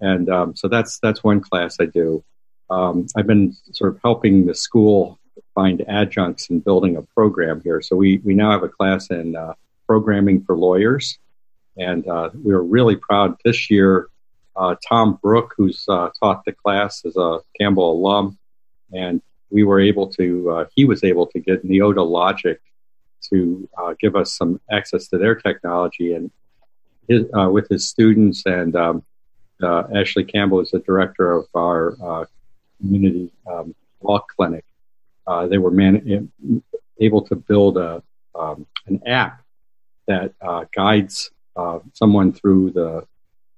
And 0.01 0.29
um, 0.29 0.57
so 0.57 0.69
that's 0.69 0.99
that's 1.01 1.23
one 1.23 1.41
class 1.41 1.77
I 1.81 1.87
do. 1.87 2.25
Um, 2.69 3.07
I've 3.17 3.27
been 3.27 3.55
sort 3.73 3.95
of 3.95 4.01
helping 4.03 4.47
the 4.47 4.55
school 4.55 5.19
find 5.55 5.83
adjuncts 5.89 6.51
and 6.51 6.65
building 6.65 6.97
a 6.97 7.03
program 7.03 7.61
here. 7.63 7.81
So 7.81 7.97
we 7.97 8.19
we 8.19 8.35
now 8.35 8.51
have 8.51 8.63
a 8.63 8.69
class 8.69 9.11
in 9.11 9.37
uh, 9.37 9.55
programming 9.87 10.45
for 10.45 10.57
lawyers, 10.57 11.19
and 11.77 12.07
uh, 12.07 12.31
we 12.43 12.53
were 12.53 12.65
really 12.65 12.97
proud 12.97 13.37
this 13.45 13.71
year. 13.71 14.09
Uh, 14.57 14.75
Tom 14.89 15.19
Brook, 15.23 15.55
who's 15.57 15.85
uh, 15.89 16.11
taught 16.21 16.45
the 16.45 16.53
class, 16.53 17.05
is 17.05 17.17
a 17.17 17.41
Campbell 17.59 17.93
alum, 17.93 18.39
and 18.93 19.21
we 19.51 19.65
were 19.65 19.81
able 19.81 20.09
to. 20.15 20.51
Uh, 20.51 20.65
he 20.75 20.85
was 20.85 21.05
able 21.05 21.27
to 21.27 21.41
get 21.41 21.65
Neota 21.65 22.09
Logic 22.09 22.61
to 23.31 23.69
give 24.01 24.15
us 24.15 24.37
some 24.37 24.61
access 24.71 25.09
to 25.09 25.19
their 25.19 25.35
technology 25.35 26.13
and 26.15 26.31
his, 27.09 27.25
with 27.33 27.69
his 27.69 27.89
students 27.89 28.45
and 28.47 28.77
um, 28.77 29.03
uh, 29.63 29.85
Ashley 29.95 30.25
Campbell 30.25 30.61
is 30.61 30.71
the 30.71 30.81
director 30.81 31.33
of 31.33 31.47
our 31.55 31.97
uh, 32.03 32.25
community 32.79 33.33
um, 33.51 33.75
law 34.03 34.21
clinic. 34.37 34.65
Uh, 35.27 35.47
they 35.47 35.59
were 35.59 35.71
man- 35.71 36.31
able 37.01 37.23
to 37.23 37.35
build 37.35 37.79
a 37.79 38.03
um, 38.35 38.67
an 38.87 39.01
app 39.07 39.43
that 40.07 40.35
guides 40.73 41.31
someone 41.95 42.33
through 42.33 42.71
the 42.71 43.07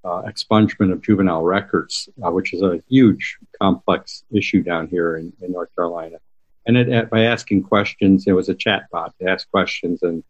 uh, 0.09 0.23
expungement 0.23 0.93
of 0.93 1.03
juvenile 1.03 1.43
records, 1.43 2.09
which 2.17 2.53
is 2.55 2.63
a 2.63 2.83
huge, 2.89 3.39
complex 3.61 4.25
issue 4.33 4.63
down 4.63 4.89
here 4.89 5.17
in, 5.17 5.33
in 5.43 5.53
North 5.53 5.75
Carolina. 5.75 6.19
And 6.67 6.77
it, 6.77 7.11
by 7.11 7.25
asking 7.25 7.65
questions, 7.65 8.27
it 8.27 8.33
was 8.33 8.49
a 8.49 8.55
chat 8.55 8.85
bot 8.91 9.15
to 9.21 9.29
ask 9.29 9.51
questions, 9.51 10.03
and 10.03 10.23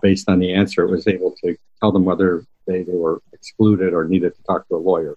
based 0.00 0.28
on 0.28 0.38
the 0.38 0.52
answer, 0.54 0.84
it 0.84 0.90
was 0.90 1.06
able 1.06 1.34
to 1.42 1.56
tell 1.80 1.92
them 1.92 2.04
whether 2.04 2.44
they, 2.66 2.82
they 2.82 2.94
were 2.94 3.20
excluded 3.32 3.92
or 3.92 4.04
needed 4.04 4.34
to 4.34 4.42
talk 4.44 4.66
to 4.68 4.76
a 4.76 4.76
lawyer. 4.76 5.16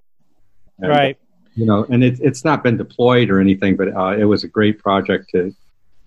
And, 0.79 0.89
right. 0.89 1.17
You 1.55 1.65
know, 1.65 1.85
and 1.89 2.03
it, 2.03 2.19
it's 2.21 2.43
not 2.43 2.63
been 2.63 2.77
deployed 2.77 3.29
or 3.29 3.39
anything, 3.39 3.77
but 3.77 3.95
uh, 3.95 4.17
it 4.17 4.25
was 4.25 4.43
a 4.43 4.47
great 4.47 4.79
project 4.79 5.29
to 5.31 5.55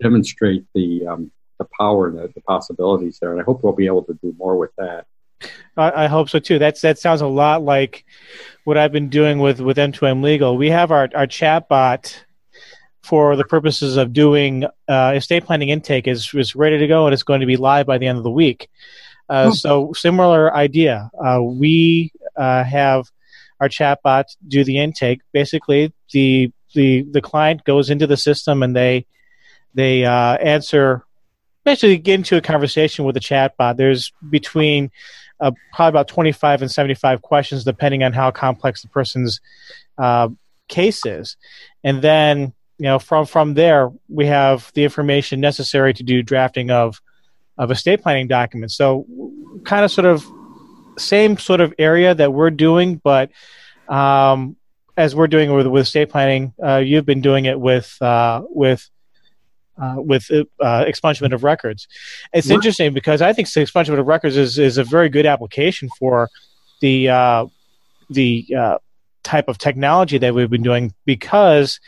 demonstrate 0.01 0.65
the 0.75 1.07
um, 1.07 1.31
the 1.59 1.67
power 1.79 2.07
and 2.07 2.19
the, 2.19 2.29
the, 2.35 2.41
possibilities 2.43 3.19
there. 3.21 3.33
And 3.33 3.41
I 3.41 3.45
hope 3.45 3.63
we'll 3.63 3.73
be 3.73 3.87
able 3.87 4.05
to 4.05 4.15
do 4.23 4.35
more 4.39 4.57
with 4.57 4.71
that. 4.79 5.07
I, 5.77 6.05
I 6.05 6.07
hope 6.07 6.29
so 6.29 6.39
too. 6.39 6.59
That's 6.59 6.81
that 6.83 6.99
sounds 6.99 7.21
a 7.21 7.27
lot 7.27 7.63
like 7.63 8.05
what 8.65 8.77
I've 8.77 8.93
been 8.93 9.09
doing 9.09 9.39
with 9.39 9.61
with 9.61 9.77
M2M 9.77 10.23
Legal. 10.23 10.57
We 10.57 10.71
have 10.71 10.91
our 10.91 11.09
our 11.15 11.27
chat 11.27 11.69
bot 11.69 12.25
for 13.03 13.37
the 13.37 13.45
purposes 13.45 13.97
of 13.97 14.13
doing 14.13 14.65
uh, 14.89 15.13
estate 15.17 15.45
planning 15.45 15.71
intake 15.71 16.07
is 16.07 16.31
is 16.35 16.55
ready 16.55 16.79
to 16.79 16.87
go 16.87 17.07
and 17.07 17.15
it's 17.15 17.23
going 17.23 17.41
to 17.41 17.47
be 17.47 17.57
live 17.57 17.87
by 17.87 17.99
the 17.99 18.07
end 18.07 18.19
of 18.19 18.25
the 18.25 18.31
week. 18.31 18.69
Uh, 19.29 19.47
oh. 19.49 19.55
So 19.55 19.93
similar 19.95 20.55
idea. 20.55 21.11
Uh, 21.19 21.41
we 21.43 22.13
uh, 22.37 22.65
have 22.65 23.07
our 23.61 23.69
chatbot 23.69 24.25
do 24.47 24.65
the 24.65 24.79
intake. 24.79 25.21
Basically, 25.33 25.93
the 26.13 26.53
the 26.75 27.07
the 27.11 27.21
client 27.21 27.65
goes 27.65 27.91
into 27.91 28.07
the 28.07 28.17
system 28.17 28.63
and 28.63 28.75
they 28.75 29.07
they 29.75 30.05
uh, 30.05 30.37
answer. 30.37 31.05
Basically, 31.65 31.99
get 31.99 32.15
into 32.15 32.37
a 32.37 32.41
conversation 32.41 33.05
with 33.05 33.15
the 33.15 33.21
chatbot. 33.21 33.77
There's 33.77 34.13
between 34.31 34.91
uh, 35.41 35.53
probably 35.73 35.91
about 35.91 36.09
25 36.09 36.63
and 36.63 36.71
75 36.71 37.23
questions, 37.23 37.65
depending 37.65 38.03
on 38.03 38.13
how 38.13 38.31
complex 38.31 38.83
the 38.83 38.89
person's 38.89 39.41
case 40.69 41.07
is, 41.07 41.37
and 41.83 42.03
then 42.03 42.53
you 42.79 42.85
know 42.85 42.99
from 42.99 43.27
from 43.27 43.55
there 43.55 43.91
we 44.09 44.27
have 44.27 44.71
the 44.75 44.85
information 44.85 45.41
necessary 45.41 45.95
to 45.95 46.03
do 46.03 46.23
drafting 46.23 46.71
of 46.71 47.01
of 47.59 47.71
estate 47.71 48.03
planning 48.03 48.29
documents. 48.29 48.77
So, 48.77 49.07
kind 49.65 49.85
of 49.85 49.91
sort 49.91 50.07
of 50.07 50.25
same 50.97 51.37
sort 51.37 51.61
of 51.61 51.75
area 51.79 52.15
that 52.15 52.33
we're 52.33 52.51
doing, 52.51 52.97
but 52.97 53.31
um, 53.89 54.57
as 54.97 55.15
we're 55.15 55.27
doing 55.27 55.53
with 55.53 55.67
with 55.67 55.83
estate 55.83 56.11
planning, 56.11 56.55
uh, 56.65 56.77
you've 56.77 57.07
been 57.07 57.21
doing 57.21 57.45
it 57.45 57.59
with 57.59 58.01
uh, 58.01 58.43
with 58.49 58.89
uh, 59.81 59.97
with 59.97 60.31
uh, 60.31 60.85
expungement 60.85 61.33
of 61.33 61.45
records. 61.45 61.89
It's 62.33 62.51
interesting 62.51 62.93
because 62.93 63.23
I 63.23 63.33
think 63.33 63.49
expungement 63.49 63.99
of 63.99 64.07
records 64.07 64.37
is 64.37 64.59
is 64.59 64.79
a 64.79 64.85
very 64.85 65.09
good 65.09 65.27
application 65.27 65.89
for 65.99 66.29
the 66.81 67.09
uh, 67.09 67.47
the 68.11 68.47
uh, 68.57 68.79
type 69.23 69.49
of 69.49 69.59
technology 69.59 70.19
that 70.19 70.35
we've 70.35 70.51
been 70.51 70.63
doing 70.63 70.95
because 71.05 71.81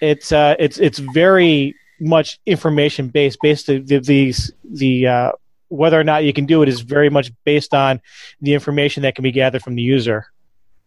it's 0.00 0.32
it's 0.32 0.78
it's 0.78 0.98
very 0.98 1.74
much 2.00 2.38
information 2.46 3.08
based. 3.08 3.38
Based 3.42 3.66
the 3.66 3.78
the, 3.78 4.34
the 4.64 5.06
uh, 5.06 5.32
whether 5.68 5.98
or 5.98 6.04
not 6.04 6.24
you 6.24 6.32
can 6.32 6.46
do 6.46 6.62
it 6.62 6.68
is 6.68 6.80
very 6.80 7.08
much 7.08 7.32
based 7.44 7.72
on 7.72 8.00
the 8.40 8.54
information 8.54 9.02
that 9.04 9.14
can 9.14 9.22
be 9.22 9.32
gathered 9.32 9.62
from 9.62 9.74
the 9.74 9.82
user. 9.82 10.26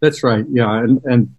That's 0.02 0.24
right. 0.24 0.46
Yeah, 0.50 0.78
and 0.78 1.02
and 1.06 1.36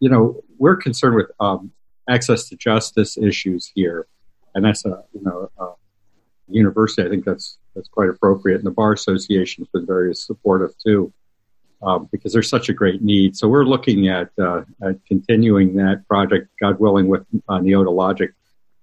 you 0.00 0.10
know 0.10 0.42
we're 0.58 0.76
concerned 0.76 1.16
with 1.16 1.30
um, 1.40 1.72
access 2.08 2.48
to 2.48 2.56
justice 2.56 3.16
issues 3.16 3.70
here, 3.74 4.06
and 4.54 4.64
that's 4.64 4.84
a 4.84 5.04
you 5.12 5.22
know 5.22 5.50
a 5.58 5.72
university. 6.48 7.06
I 7.06 7.10
think 7.10 7.24
that's 7.24 7.58
that's 7.74 7.88
quite 7.88 8.08
appropriate, 8.08 8.56
and 8.56 8.66
the 8.66 8.70
bar 8.70 8.92
association 8.92 9.64
has 9.64 9.68
been 9.68 9.86
very 9.86 10.14
supportive 10.14 10.74
too. 10.84 11.12
Um, 11.82 12.08
because 12.10 12.32
there's 12.32 12.48
such 12.48 12.70
a 12.70 12.72
great 12.72 13.02
need. 13.02 13.36
So 13.36 13.48
we're 13.48 13.66
looking 13.66 14.08
at, 14.08 14.30
uh, 14.38 14.62
at 14.82 14.96
continuing 15.06 15.76
that 15.76 16.08
project, 16.08 16.48
God 16.58 16.80
willing, 16.80 17.06
with 17.06 17.26
uh, 17.50 17.58
Neota 17.58 17.94
Logic 17.94 18.32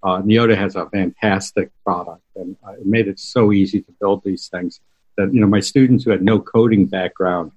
uh, 0.04 0.22
Neota 0.22 0.56
has 0.56 0.76
a 0.76 0.90
fantastic 0.90 1.72
product, 1.86 2.22
and 2.36 2.58
uh, 2.68 2.74
it 2.74 2.86
made 2.86 3.08
it 3.08 3.20
so 3.20 3.54
easy 3.54 3.82
to 3.82 3.92
build 4.02 4.22
these 4.24 4.50
things 4.50 4.82
that 5.18 5.34
you 5.34 5.40
know 5.40 5.48
my 5.48 5.62
students 5.62 6.04
who 6.04 6.12
had 6.12 6.22
no 6.22 6.40
coding 6.40 6.86
background 6.86 7.52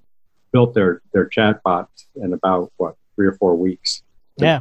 built 0.53 0.73
their 0.73 1.03
their 1.13 1.29
chatbots 1.29 2.07
in 2.15 2.33
about 2.33 2.73
what 2.77 2.95
three 3.17 3.27
or 3.27 3.33
four 3.33 3.57
weeks. 3.57 4.03
Yeah, 4.37 4.61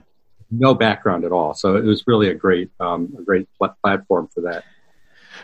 no 0.52 0.74
background 0.74 1.26
at 1.26 1.32
all. 1.32 1.54
So 1.54 1.76
it 1.76 1.84
was 1.84 2.04
really 2.08 2.30
a 2.30 2.34
great 2.34 2.70
um, 2.80 3.14
a 3.18 3.22
great 3.22 3.48
pl- 3.58 3.76
platform 3.84 4.30
for 4.34 4.42
that. 4.42 4.64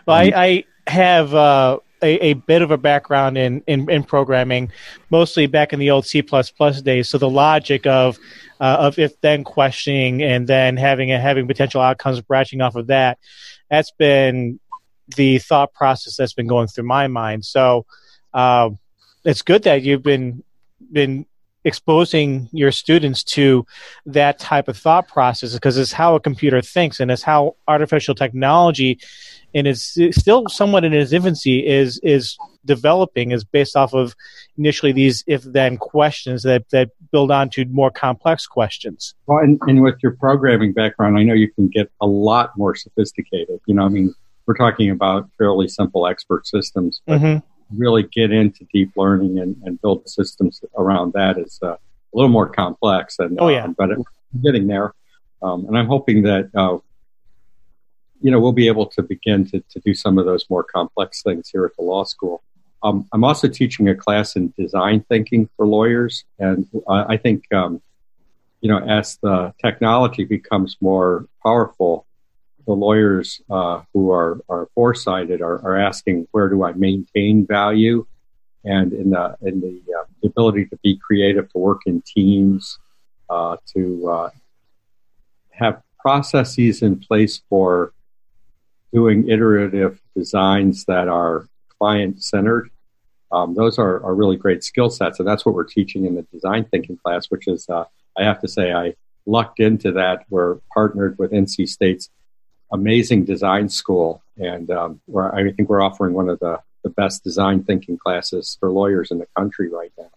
Well, 0.05 0.17
um, 0.17 0.33
I, 0.33 0.65
I, 0.87 0.91
have. 0.91 1.33
Uh 1.33 1.79
a, 2.01 2.17
a 2.29 2.33
bit 2.33 2.61
of 2.61 2.71
a 2.71 2.77
background 2.77 3.37
in, 3.37 3.63
in, 3.67 3.89
in, 3.89 4.03
programming, 4.03 4.71
mostly 5.09 5.47
back 5.47 5.73
in 5.73 5.79
the 5.79 5.91
old 5.91 6.05
C 6.05 6.21
days. 6.83 7.09
So 7.09 7.17
the 7.17 7.29
logic 7.29 7.85
of 7.85 8.17
uh, 8.59 8.77
of 8.79 8.99
if 8.99 9.19
then 9.21 9.43
questioning 9.43 10.21
and 10.21 10.47
then 10.47 10.77
having 10.77 11.11
a, 11.11 11.19
having 11.19 11.47
potential 11.47 11.81
outcomes 11.81 12.21
branching 12.21 12.61
off 12.61 12.75
of 12.75 12.87
that, 12.87 13.19
that's 13.69 13.91
been 13.91 14.59
the 15.15 15.39
thought 15.39 15.73
process 15.73 16.15
that's 16.17 16.33
been 16.33 16.47
going 16.47 16.67
through 16.67 16.85
my 16.85 17.07
mind. 17.07 17.45
So 17.45 17.85
uh, 18.33 18.69
it's 19.23 19.41
good 19.41 19.63
that 19.63 19.83
you've 19.83 20.03
been 20.03 20.43
been 20.91 21.25
exposing 21.63 22.49
your 22.51 22.71
students 22.71 23.23
to 23.23 23.65
that 24.05 24.39
type 24.39 24.67
of 24.67 24.77
thought 24.77 25.07
process 25.07 25.53
because 25.53 25.77
it's 25.77 25.91
how 25.91 26.15
a 26.15 26.19
computer 26.19 26.61
thinks 26.61 26.99
and 26.99 27.11
it's 27.11 27.21
how 27.21 27.55
artificial 27.67 28.15
technology 28.15 28.99
and 29.53 29.67
it's 29.67 29.97
still 30.11 30.47
somewhat 30.47 30.83
in 30.83 30.93
its 30.93 31.13
infancy 31.13 31.65
is 31.65 31.99
is 32.03 32.37
developing 32.65 33.31
is 33.31 33.43
based 33.43 33.75
off 33.75 33.93
of 33.93 34.15
initially 34.57 34.91
these 34.91 35.23
if 35.27 35.43
then 35.43 35.77
questions 35.77 36.43
that 36.43 36.67
that 36.69 36.89
build 37.11 37.31
on 37.31 37.49
to 37.49 37.65
more 37.65 37.91
complex 37.91 38.47
questions 38.47 39.13
well 39.27 39.39
and, 39.39 39.59
and 39.67 39.81
with 39.83 39.95
your 40.01 40.13
programming 40.13 40.73
background 40.73 41.17
i 41.17 41.23
know 41.23 41.33
you 41.33 41.51
can 41.51 41.67
get 41.67 41.91
a 42.01 42.07
lot 42.07 42.51
more 42.57 42.75
sophisticated 42.75 43.59
you 43.67 43.75
know 43.75 43.83
i 43.83 43.89
mean 43.89 44.13
we're 44.47 44.55
talking 44.55 44.89
about 44.89 45.29
fairly 45.37 45.67
simple 45.67 46.07
expert 46.07 46.47
systems 46.47 47.01
but 47.05 47.21
mm-hmm. 47.21 47.45
Really 47.75 48.03
get 48.03 48.31
into 48.31 48.65
deep 48.73 48.91
learning 48.95 49.39
and, 49.39 49.55
and 49.63 49.81
build 49.81 50.07
systems 50.07 50.61
around 50.77 51.13
that 51.13 51.37
is 51.37 51.59
uh, 51.63 51.73
a 51.73 51.77
little 52.13 52.29
more 52.29 52.49
complex 52.49 53.17
and 53.19 53.37
oh 53.39 53.47
yeah. 53.47 53.63
um, 53.63 53.73
but 53.77 53.91
it, 53.91 53.99
getting 54.43 54.67
there. 54.67 54.93
Um, 55.43 55.65
and 55.65 55.75
i'm 55.75 55.87
hoping 55.87 56.21
that 56.23 56.51
uh, 56.53 56.77
you 58.21 58.29
know, 58.31 58.39
we'll 58.39 58.51
be 58.51 58.67
able 58.67 58.85
to 58.85 59.01
begin 59.01 59.45
to, 59.49 59.59
to 59.59 59.79
do 59.79 59.93
some 59.93 60.17
of 60.17 60.25
those 60.25 60.45
more 60.49 60.63
complex 60.63 61.23
things 61.23 61.49
here 61.49 61.65
at 61.65 61.75
the 61.75 61.83
law 61.83 62.03
school. 62.03 62.41
Um, 62.83 63.07
I'm 63.13 63.23
also 63.23 63.47
teaching 63.47 63.89
a 63.89 63.95
class 63.95 64.35
in 64.35 64.53
design 64.57 65.05
thinking 65.09 65.49
for 65.55 65.67
lawyers, 65.67 66.23
and 66.39 66.67
I 66.87 67.17
think, 67.17 67.43
um, 67.53 67.81
you 68.61 68.69
know, 68.69 68.79
as 68.79 69.17
the 69.21 69.53
technology 69.61 70.23
becomes 70.23 70.77
more 70.81 71.27
powerful, 71.43 72.05
the 72.65 72.73
lawyers 72.73 73.41
uh, 73.49 73.81
who 73.93 74.11
are, 74.11 74.39
are 74.49 74.67
foresighted 74.75 75.41
are, 75.41 75.63
are, 75.65 75.77
asking, 75.77 76.27
where 76.31 76.49
do 76.49 76.63
I 76.63 76.73
maintain 76.73 77.45
value? 77.45 78.05
And 78.63 78.93
in 78.93 79.09
the 79.09 79.35
in 79.41 79.59
the, 79.59 79.81
uh, 79.97 80.03
the 80.21 80.27
ability 80.27 80.67
to 80.67 80.77
be 80.83 80.97
creative, 80.97 81.51
to 81.51 81.57
work 81.57 81.81
in 81.85 82.03
teams, 82.05 82.77
uh, 83.29 83.57
to 83.73 84.09
uh, 84.09 84.29
have 85.51 85.81
processes 85.99 86.81
in 86.81 86.99
place 86.99 87.41
for 87.49 87.93
doing 88.93 89.29
iterative 89.29 89.99
designs 90.15 90.85
that 90.85 91.07
are 91.07 91.47
client 91.79 92.23
centered. 92.23 92.69
Um, 93.31 93.55
those 93.55 93.79
are, 93.79 94.03
are 94.03 94.13
really 94.13 94.35
great 94.35 94.63
skill 94.63 94.89
sets, 94.89 95.19
and 95.19 95.27
that's 95.27 95.45
what 95.45 95.55
we're 95.55 95.63
teaching 95.63 96.05
in 96.05 96.15
the 96.15 96.23
design 96.33 96.65
thinking 96.65 96.97
class. 96.97 97.27
Which 97.29 97.47
is, 97.47 97.67
uh, 97.69 97.85
I 98.17 98.23
have 98.23 98.41
to 98.41 98.47
say, 98.47 98.73
I 98.73 98.93
lucked 99.25 99.59
into 99.59 99.91
that. 99.93 100.25
We're 100.29 100.57
partnered 100.73 101.17
with 101.17 101.31
NC 101.31 101.67
State's 101.69 102.09
amazing 102.71 103.25
design 103.25 103.69
school, 103.69 104.21
and 104.37 104.69
um, 104.71 105.01
I 105.15 105.51
think 105.55 105.69
we're 105.69 105.81
offering 105.81 106.13
one 106.13 106.29
of 106.29 106.39
the, 106.39 106.59
the 106.83 106.89
best 106.89 107.23
design 107.23 107.63
thinking 107.63 107.97
classes 107.97 108.57
for 108.59 108.71
lawyers 108.71 109.11
in 109.11 109.19
the 109.19 109.27
country 109.37 109.69
right 109.69 109.91
now. 109.97 110.09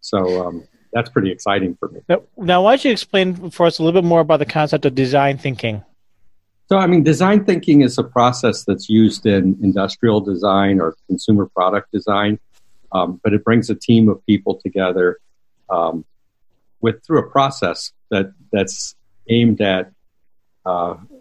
So 0.00 0.46
um, 0.46 0.64
that's 0.92 1.10
pretty 1.10 1.30
exciting 1.30 1.76
for 1.78 1.88
me. 1.88 2.00
Now, 2.08 2.22
now, 2.36 2.62
why 2.62 2.72
don't 2.72 2.84
you 2.84 2.92
explain 2.92 3.50
for 3.50 3.66
us 3.66 3.78
a 3.78 3.82
little 3.82 4.00
bit 4.00 4.06
more 4.06 4.20
about 4.20 4.38
the 4.38 4.46
concept 4.46 4.84
of 4.84 4.94
design 4.94 5.38
thinking? 5.38 5.84
So, 6.68 6.78
I 6.78 6.86
mean, 6.86 7.04
design 7.04 7.44
thinking 7.44 7.82
is 7.82 7.96
a 7.96 8.04
process 8.04 8.64
that's 8.64 8.88
used 8.88 9.24
in 9.24 9.56
industrial 9.62 10.20
design 10.20 10.80
or 10.80 10.96
consumer 11.06 11.46
product 11.46 11.92
design, 11.92 12.40
um, 12.92 13.20
but 13.22 13.32
it 13.32 13.44
brings 13.44 13.70
a 13.70 13.74
team 13.74 14.08
of 14.08 14.24
people 14.26 14.56
together 14.56 15.18
um, 15.70 16.04
with 16.80 17.04
through 17.04 17.20
a 17.20 17.30
process 17.30 17.92
that 18.10 18.32
that's 18.52 18.96
aimed 19.28 19.60
at 19.60 19.92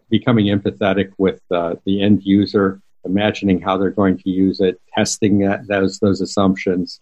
becoming 0.09 0.47
empathetic 0.47 1.11
with 1.17 1.41
uh, 1.51 1.75
the 1.85 2.01
end 2.01 2.23
user, 2.23 2.81
imagining 3.03 3.61
how 3.61 3.77
they're 3.77 3.89
going 3.89 4.17
to 4.17 4.29
use 4.29 4.59
it, 4.59 4.79
testing 4.93 5.39
that, 5.39 5.67
those 5.67 5.99
those 5.99 6.21
assumptions, 6.21 6.99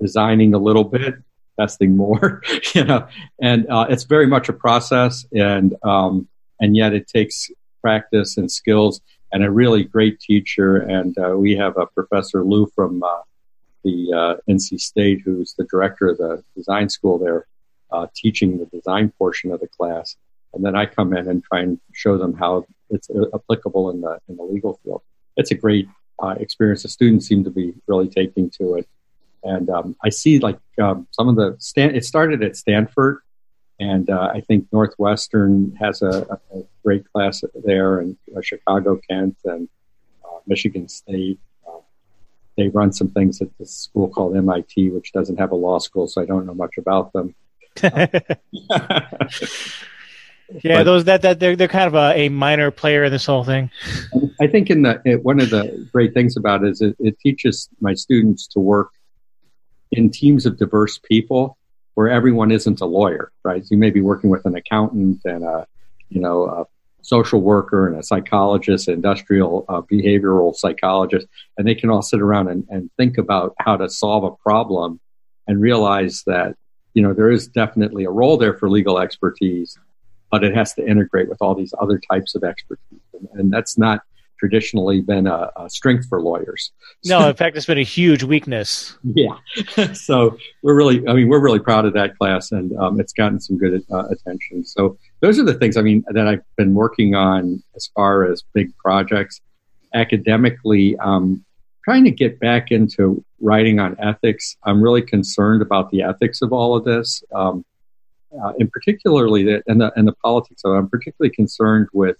designing 0.00 0.54
a 0.54 0.58
little 0.58 0.84
bit, 0.84 1.14
testing 1.58 1.96
more, 1.96 2.42
you 2.74 2.84
know, 2.84 3.06
and 3.40 3.66
uh, 3.68 3.86
it's 3.88 4.04
very 4.04 4.26
much 4.26 4.48
a 4.48 4.52
process, 4.52 5.26
and 5.32 5.74
um, 5.82 6.28
and 6.60 6.76
yet 6.76 6.92
it 6.92 7.08
takes 7.08 7.50
practice 7.82 8.36
and 8.36 8.50
skills 8.50 9.00
and 9.32 9.44
a 9.44 9.50
really 9.50 9.84
great 9.84 10.20
teacher. 10.20 10.76
And 10.76 11.16
uh, 11.18 11.36
we 11.36 11.56
have 11.56 11.76
a 11.76 11.86
professor 11.86 12.44
Lou 12.44 12.66
from 12.74 13.02
uh, 13.02 13.22
the 13.82 14.12
uh, 14.12 14.50
NC 14.50 14.80
State, 14.80 15.22
who's 15.24 15.54
the 15.54 15.64
director 15.64 16.08
of 16.08 16.18
the 16.18 16.42
design 16.56 16.88
school 16.88 17.18
there, 17.18 17.46
uh, 17.90 18.06
teaching 18.14 18.58
the 18.58 18.66
design 18.66 19.12
portion 19.18 19.50
of 19.52 19.60
the 19.60 19.68
class 19.68 20.16
and 20.54 20.64
then 20.64 20.76
I 20.76 20.86
come 20.86 21.16
in 21.16 21.28
and 21.28 21.42
try 21.42 21.60
and 21.60 21.80
show 21.92 22.16
them 22.16 22.34
how 22.34 22.66
it's 22.90 23.08
applicable 23.34 23.90
in 23.90 24.00
the 24.00 24.18
in 24.28 24.36
the 24.36 24.42
legal 24.42 24.78
field. 24.84 25.02
It's 25.36 25.50
a 25.50 25.54
great 25.54 25.88
uh, 26.22 26.34
experience. 26.38 26.82
The 26.82 26.88
students 26.88 27.26
seem 27.26 27.44
to 27.44 27.50
be 27.50 27.74
really 27.86 28.08
taking 28.08 28.50
to 28.58 28.76
it, 28.76 28.88
and 29.42 29.68
um, 29.70 29.96
I 30.02 30.10
see 30.10 30.38
like 30.38 30.58
um, 30.80 31.06
some 31.10 31.28
of 31.28 31.36
the 31.36 31.56
Stan- 31.58 31.94
it 31.94 32.04
started 32.04 32.42
at 32.42 32.56
Stanford, 32.56 33.18
and 33.80 34.08
uh, 34.08 34.30
I 34.32 34.40
think 34.40 34.68
Northwestern 34.72 35.76
has 35.80 36.02
a, 36.02 36.38
a 36.54 36.62
great 36.84 37.10
class 37.12 37.42
there, 37.64 37.98
and 37.98 38.16
uh, 38.36 38.40
Chicago 38.40 39.00
Kent 39.08 39.36
and 39.44 39.68
uh, 40.24 40.38
Michigan 40.46 40.88
State. 40.88 41.40
Uh, 41.66 41.80
they 42.56 42.68
run 42.68 42.92
some 42.92 43.08
things 43.08 43.42
at 43.42 43.48
this 43.58 43.76
school 43.76 44.08
called 44.08 44.36
MIT, 44.36 44.90
which 44.90 45.12
doesn't 45.12 45.38
have 45.38 45.50
a 45.50 45.56
law 45.56 45.78
school, 45.78 46.06
so 46.06 46.22
I 46.22 46.26
don't 46.26 46.46
know 46.46 46.54
much 46.54 46.78
about 46.78 47.12
them. 47.12 47.34
Yeah, 50.62 50.78
but, 50.78 50.84
those 50.84 51.04
that 51.04 51.22
that 51.22 51.40
they're 51.40 51.56
they're 51.56 51.68
kind 51.68 51.86
of 51.86 51.94
a, 51.94 52.26
a, 52.26 52.28
minor 52.28 52.70
player 52.70 53.04
in 53.04 53.12
this 53.12 53.26
whole 53.26 53.44
thing. 53.44 53.70
I 54.40 54.46
think 54.46 54.70
in 54.70 54.82
the 54.82 55.00
it, 55.04 55.24
one 55.24 55.40
of 55.40 55.50
the 55.50 55.88
great 55.92 56.14
things 56.14 56.36
about 56.36 56.64
it 56.64 56.70
is 56.70 56.80
it, 56.80 56.96
it 57.00 57.18
teaches 57.18 57.68
my 57.80 57.94
students 57.94 58.46
to 58.48 58.60
work 58.60 58.90
in 59.90 60.10
teams 60.10 60.46
of 60.46 60.56
diverse 60.58 60.98
people 60.98 61.56
where 61.94 62.08
everyone 62.08 62.50
isn't 62.50 62.80
a 62.80 62.86
lawyer, 62.86 63.32
right? 63.44 63.64
You 63.70 63.78
may 63.78 63.90
be 63.90 64.00
working 64.00 64.30
with 64.30 64.44
an 64.46 64.54
accountant 64.54 65.20
and 65.24 65.44
a 65.44 65.66
you 66.08 66.20
know 66.20 66.44
a 66.44 66.66
social 67.02 67.40
worker 67.40 67.88
and 67.88 67.96
a 67.96 68.02
psychologist, 68.02 68.88
industrial 68.88 69.64
uh, 69.68 69.82
behavioral 69.82 70.54
psychologist, 70.54 71.26
and 71.58 71.66
they 71.66 71.74
can 71.74 71.90
all 71.90 72.02
sit 72.02 72.20
around 72.20 72.48
and, 72.48 72.64
and 72.70 72.90
think 72.96 73.18
about 73.18 73.54
how 73.58 73.76
to 73.76 73.88
solve 73.90 74.24
a 74.24 74.30
problem 74.42 75.00
and 75.48 75.60
realize 75.60 76.22
that 76.26 76.54
you 76.94 77.02
know 77.02 77.12
there 77.12 77.30
is 77.30 77.48
definitely 77.48 78.04
a 78.04 78.10
role 78.10 78.36
there 78.36 78.54
for 78.54 78.70
legal 78.70 79.00
expertise 79.00 79.76
but 80.34 80.42
it 80.42 80.52
has 80.52 80.74
to 80.74 80.84
integrate 80.84 81.28
with 81.28 81.38
all 81.40 81.54
these 81.54 81.72
other 81.80 81.96
types 82.10 82.34
of 82.34 82.42
expertise. 82.42 82.98
And, 83.12 83.28
and 83.34 83.52
that's 83.52 83.78
not 83.78 84.00
traditionally 84.36 85.00
been 85.00 85.28
a, 85.28 85.48
a, 85.54 85.70
strength 85.70 86.08
for 86.08 86.20
lawyers. 86.20 86.72
No, 87.04 87.28
in 87.28 87.36
fact, 87.36 87.56
it's 87.56 87.66
been 87.66 87.78
a 87.78 87.82
huge 87.82 88.24
weakness. 88.24 88.98
Yeah. 89.04 89.36
so 89.92 90.36
we're 90.64 90.74
really, 90.74 91.06
I 91.06 91.12
mean, 91.12 91.28
we're 91.28 91.38
really 91.38 91.60
proud 91.60 91.84
of 91.84 91.92
that 91.92 92.18
class 92.18 92.50
and 92.50 92.76
um, 92.78 92.98
it's 92.98 93.12
gotten 93.12 93.38
some 93.38 93.56
good 93.56 93.84
uh, 93.92 94.06
attention. 94.08 94.64
So 94.64 94.98
those 95.20 95.38
are 95.38 95.44
the 95.44 95.54
things, 95.54 95.76
I 95.76 95.82
mean, 95.82 96.02
that 96.08 96.26
I've 96.26 96.42
been 96.56 96.74
working 96.74 97.14
on 97.14 97.62
as 97.76 97.88
far 97.94 98.24
as 98.24 98.42
big 98.54 98.76
projects. 98.78 99.40
Academically, 99.94 100.96
um, 100.96 101.44
trying 101.84 102.02
to 102.02 102.10
get 102.10 102.40
back 102.40 102.72
into 102.72 103.24
writing 103.40 103.78
on 103.78 103.94
ethics. 104.00 104.56
I'm 104.64 104.82
really 104.82 105.02
concerned 105.02 105.62
about 105.62 105.92
the 105.92 106.02
ethics 106.02 106.42
of 106.42 106.52
all 106.52 106.74
of 106.76 106.84
this. 106.84 107.22
Um, 107.32 107.64
uh, 108.42 108.52
and 108.58 108.70
particularly 108.70 109.44
the, 109.44 109.62
and 109.66 109.80
the 109.80 109.92
and 109.96 110.06
the 110.08 110.14
politics 110.14 110.62
of 110.64 110.72
it. 110.72 110.78
I'm 110.78 110.88
particularly 110.88 111.34
concerned 111.34 111.88
with 111.92 112.16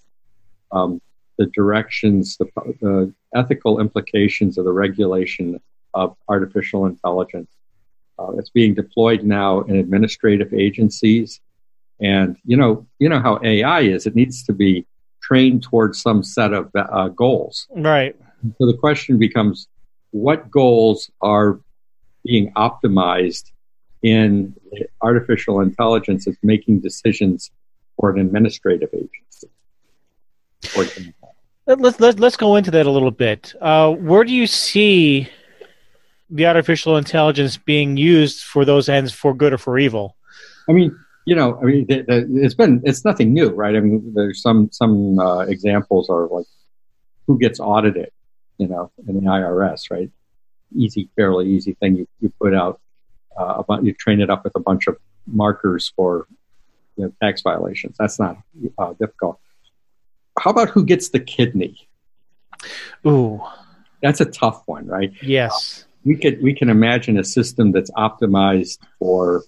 um, 0.73 1.01
the 1.39 1.47
directions, 1.47 2.37
the, 2.37 2.47
the, 2.81 3.13
ethical 3.35 3.81
implications 3.81 4.59
of 4.59 4.65
the 4.65 4.73
regulation 4.73 5.61
of 5.93 6.17
artificial 6.29 6.87
intelligence. 6.87 7.51
Uh, 8.19 8.31
it's 8.37 8.51
being 8.51 8.75
deployed 8.75 9.25
now 9.25 9.63
in 9.63 9.77
administrative 9.77 10.55
agencies, 10.55 11.41
and 12.01 12.37
you 12.45 12.57
know, 12.57 12.87
you 12.99 13.09
know 13.09 13.21
how 13.21 13.41
AI 13.43 13.81
is. 13.81 14.07
It 14.07 14.15
needs 14.15 14.45
to 14.45 14.53
be 14.53 14.87
trained 15.21 15.63
towards 15.63 16.01
some 16.01 16.23
set 16.23 16.53
of 16.53 16.71
uh, 16.75 17.09
goals. 17.09 17.67
Right. 17.75 18.15
So 18.59 18.67
the 18.67 18.77
question 18.77 19.19
becomes, 19.19 19.69
what 20.11 20.51
goals 20.51 21.11
are 21.21 21.59
being 22.25 22.53
optimized 22.53 23.51
in 24.05 24.55
artificial 25.01 25.61
intelligence 25.61 26.27
is 26.27 26.37
making 26.43 26.81
decisions 26.81 27.51
for 27.99 28.11
an 28.11 28.21
administrative 28.21 28.91
agency. 28.93 29.49
Let's, 31.67 31.99
let's, 31.99 32.19
let's 32.19 32.37
go 32.37 32.57
into 32.57 32.71
that 32.73 32.85
a 32.85 32.91
little 32.91 33.11
bit. 33.11 33.55
Uh, 33.61 33.93
where 33.93 34.23
do 34.25 34.33
you 34.33 34.47
see 34.47 35.31
the 36.29 36.45
artificial 36.47 36.99
intelligence 36.99 37.57
being 37.57 37.97
used 37.97 38.43
for 38.43 38.67
those 38.67 38.91
ends 38.91 39.11
for 39.11 39.33
good 39.33 39.55
or 39.55 39.59
for 39.59 39.79
evil? 39.79 40.17
I 40.69 40.73
mean, 40.73 40.95
you 41.25 41.35
know, 41.35 41.59
I 41.59 41.65
mean, 41.65 41.87
it's 41.89 42.55
been 42.55 42.83
it's 42.85 43.07
nothing 43.07 43.33
new, 43.33 43.49
right? 43.51 43.75
I 43.75 43.81
mean, 43.81 44.13
there's 44.15 44.43
some 44.43 44.69
some 44.71 45.19
uh, 45.19 45.41
examples 45.41 46.11
are 46.11 46.29
like 46.29 46.47
who 47.27 47.39
gets 47.39 47.59
audited, 47.59 48.11
you 48.59 48.69
know, 48.69 48.91
in 49.09 49.15
the 49.15 49.23
IRS, 49.23 49.91
right? 49.91 50.11
Easy, 50.77 51.09
fairly 51.17 51.49
easy 51.49 51.73
thing 51.81 51.97
you, 51.97 52.09
you 52.21 52.31
put 52.39 52.55
out 52.55 52.81
uh, 53.37 53.63
you 53.83 53.93
train 53.95 54.21
it 54.21 54.31
up 54.31 54.45
with 54.45 54.55
a 54.57 54.61
bunch 54.61 54.87
of 54.87 54.97
markers 55.27 55.93
for 55.97 56.27
you 56.97 57.05
know, 57.05 57.13
tax 57.23 57.43
violations. 57.43 57.97
That's 57.99 58.19
not 58.19 58.39
uh, 58.79 58.93
difficult. 58.95 59.39
How 60.39 60.51
about 60.51 60.71
who 60.71 60.85
gets 60.85 61.11
the 61.11 61.21
kidney? 61.21 61.89
Ooh, 63.07 63.41
that's 64.03 64.21
a 64.21 64.25
tough 64.25 64.63
one, 64.67 64.87
right? 64.87 65.13
Yes, 65.23 65.85
uh, 65.85 65.89
we 66.05 66.17
could 66.17 66.43
we 66.43 66.55
can 66.55 66.69
imagine 66.69 67.19
a 67.19 67.25
system 67.25 67.73
that's 67.73 67.91
optimized 67.93 68.79
for, 68.99 69.45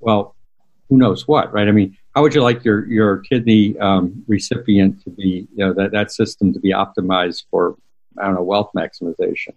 well, 0.00 0.34
who 0.88 0.96
knows 0.96 1.26
what, 1.26 1.52
right? 1.52 1.68
I 1.68 1.72
mean, 1.72 1.96
how 2.14 2.22
would 2.22 2.34
you 2.34 2.42
like 2.42 2.64
your 2.64 2.86
your 2.86 3.18
kidney 3.18 3.78
um, 3.78 4.24
recipient 4.26 5.02
to 5.04 5.10
be, 5.10 5.48
you 5.54 5.64
know, 5.64 5.72
that 5.74 5.92
that 5.92 6.12
system 6.12 6.52
to 6.52 6.60
be 6.60 6.72
optimized 6.72 7.44
for, 7.50 7.76
I 8.18 8.26
don't 8.26 8.34
know, 8.34 8.42
wealth 8.42 8.70
maximization, 8.76 9.54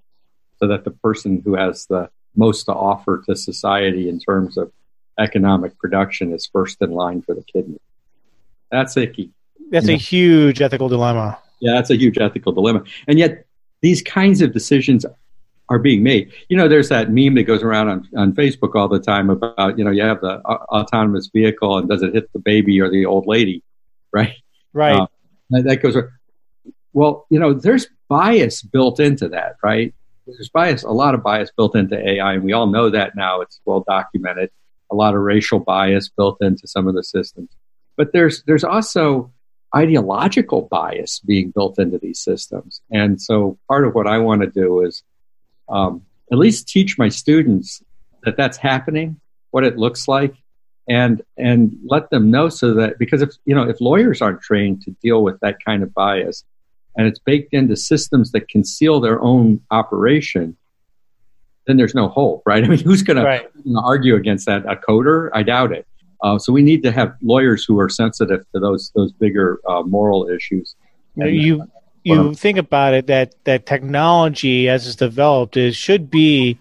so 0.57 0.67
that 0.67 0.83
the 0.83 0.91
person 0.91 1.41
who 1.43 1.55
has 1.55 1.85
the 1.87 2.09
most 2.35 2.65
to 2.65 2.73
offer 2.73 3.23
to 3.27 3.35
society 3.35 4.09
in 4.09 4.19
terms 4.19 4.57
of 4.57 4.71
economic 5.19 5.77
production 5.77 6.33
is 6.33 6.49
first 6.51 6.81
in 6.81 6.91
line 6.91 7.21
for 7.21 7.35
the 7.35 7.43
kidney. 7.43 7.79
That's 8.71 8.95
icky. 8.95 9.31
That's 9.71 9.87
a 9.87 9.93
know? 9.93 9.97
huge 9.97 10.61
ethical 10.61 10.89
dilemma. 10.89 11.37
Yeah, 11.59 11.73
that's 11.73 11.89
a 11.89 11.97
huge 11.97 12.17
ethical 12.17 12.53
dilemma. 12.53 12.83
And 13.07 13.19
yet, 13.19 13.45
these 13.81 14.01
kinds 14.01 14.41
of 14.41 14.53
decisions 14.53 15.05
are 15.69 15.79
being 15.79 16.03
made. 16.03 16.31
You 16.49 16.57
know, 16.57 16.67
there's 16.67 16.89
that 16.89 17.11
meme 17.11 17.35
that 17.35 17.43
goes 17.43 17.61
around 17.63 17.89
on, 17.89 18.09
on 18.17 18.33
Facebook 18.33 18.75
all 18.75 18.87
the 18.87 18.99
time 18.99 19.29
about, 19.29 19.77
you 19.77 19.83
know, 19.83 19.91
you 19.91 20.01
have 20.01 20.19
the 20.21 20.41
uh, 20.45 20.57
autonomous 20.69 21.29
vehicle 21.33 21.77
and 21.77 21.87
does 21.87 22.01
it 22.01 22.13
hit 22.13 22.31
the 22.33 22.39
baby 22.39 22.81
or 22.81 22.89
the 22.89 23.05
old 23.05 23.27
lady, 23.27 23.63
right? 24.11 24.33
Right. 24.73 24.99
Uh, 24.99 25.07
that 25.49 25.77
goes, 25.81 25.95
well, 26.93 27.27
you 27.29 27.39
know, 27.39 27.53
there's 27.53 27.87
bias 28.07 28.61
built 28.61 28.99
into 28.99 29.29
that, 29.29 29.57
right? 29.63 29.93
There's 30.37 30.49
bias, 30.49 30.83
a 30.83 30.89
lot 30.91 31.15
of 31.15 31.23
bias 31.23 31.51
built 31.55 31.75
into 31.75 31.97
AI, 31.97 32.33
and 32.33 32.43
we 32.43 32.53
all 32.53 32.67
know 32.67 32.89
that 32.89 33.15
now. 33.15 33.41
It's 33.41 33.59
well 33.65 33.83
documented. 33.87 34.49
A 34.91 34.95
lot 34.95 35.15
of 35.15 35.21
racial 35.21 35.59
bias 35.59 36.09
built 36.09 36.37
into 36.41 36.67
some 36.67 36.87
of 36.87 36.95
the 36.95 37.03
systems, 37.03 37.49
but 37.95 38.11
there's 38.13 38.43
there's 38.43 38.63
also 38.63 39.31
ideological 39.75 40.63
bias 40.63 41.19
being 41.19 41.51
built 41.51 41.77
into 41.79 41.97
these 41.99 42.19
systems. 42.19 42.81
And 42.91 43.21
so 43.21 43.57
part 43.67 43.85
of 43.85 43.93
what 43.93 44.07
I 44.07 44.17
want 44.17 44.41
to 44.41 44.47
do 44.47 44.81
is 44.81 45.03
um, 45.67 46.03
at 46.31 46.37
least 46.37 46.67
teach 46.67 46.97
my 46.97 47.09
students 47.09 47.83
that 48.23 48.35
that's 48.35 48.57
happening, 48.57 49.19
what 49.51 49.63
it 49.63 49.77
looks 49.77 50.07
like, 50.07 50.33
and 50.87 51.21
and 51.37 51.77
let 51.85 52.09
them 52.09 52.31
know 52.31 52.49
so 52.49 52.73
that 52.73 52.97
because 52.97 53.21
if 53.21 53.29
you 53.45 53.53
know 53.53 53.69
if 53.69 53.79
lawyers 53.79 54.21
aren't 54.21 54.41
trained 54.41 54.81
to 54.83 54.91
deal 55.03 55.23
with 55.23 55.39
that 55.41 55.63
kind 55.63 55.83
of 55.83 55.93
bias, 55.93 56.43
and 56.99 57.07
it's 57.07 57.17
baked 57.17 57.53
into 57.53 57.77
systems 57.77 58.33
that 58.33 58.49
conceal 58.49 58.99
their 58.99 59.21
own 59.21 59.61
operation, 59.71 60.57
then 61.65 61.77
there's 61.77 61.95
no 61.95 62.09
hope, 62.09 62.43
right? 62.45 62.61
I 62.65 62.67
mean, 62.67 62.79
who's 62.79 63.03
going 63.03 63.23
right. 63.23 63.47
to 63.63 63.81
argue 63.81 64.15
against 64.15 64.45
that? 64.47 64.65
A 64.65 64.75
coder? 64.75 65.29
I 65.33 65.43
doubt 65.43 65.71
it. 65.71 65.87
Uh, 66.21 66.37
so 66.37 66.51
we 66.51 66.61
need 66.61 66.83
to 66.83 66.91
have 66.91 67.15
lawyers 67.21 67.63
who 67.63 67.79
are 67.79 67.87
sensitive 67.87 68.45
to 68.51 68.59
those 68.59 68.91
those 68.95 69.13
bigger 69.13 69.61
uh, 69.65 69.81
moral 69.83 70.27
issues. 70.27 70.75
And, 71.15 71.33
you 71.33 71.71
you 72.03 72.33
think 72.33 72.57
about 72.57 72.93
it 72.93 73.07
that 73.07 73.33
that 73.45 73.65
technology 73.65 74.67
as 74.67 74.85
it's 74.85 74.97
developed 74.97 75.55
is 75.55 75.77
should 75.77 76.11
be 76.11 76.59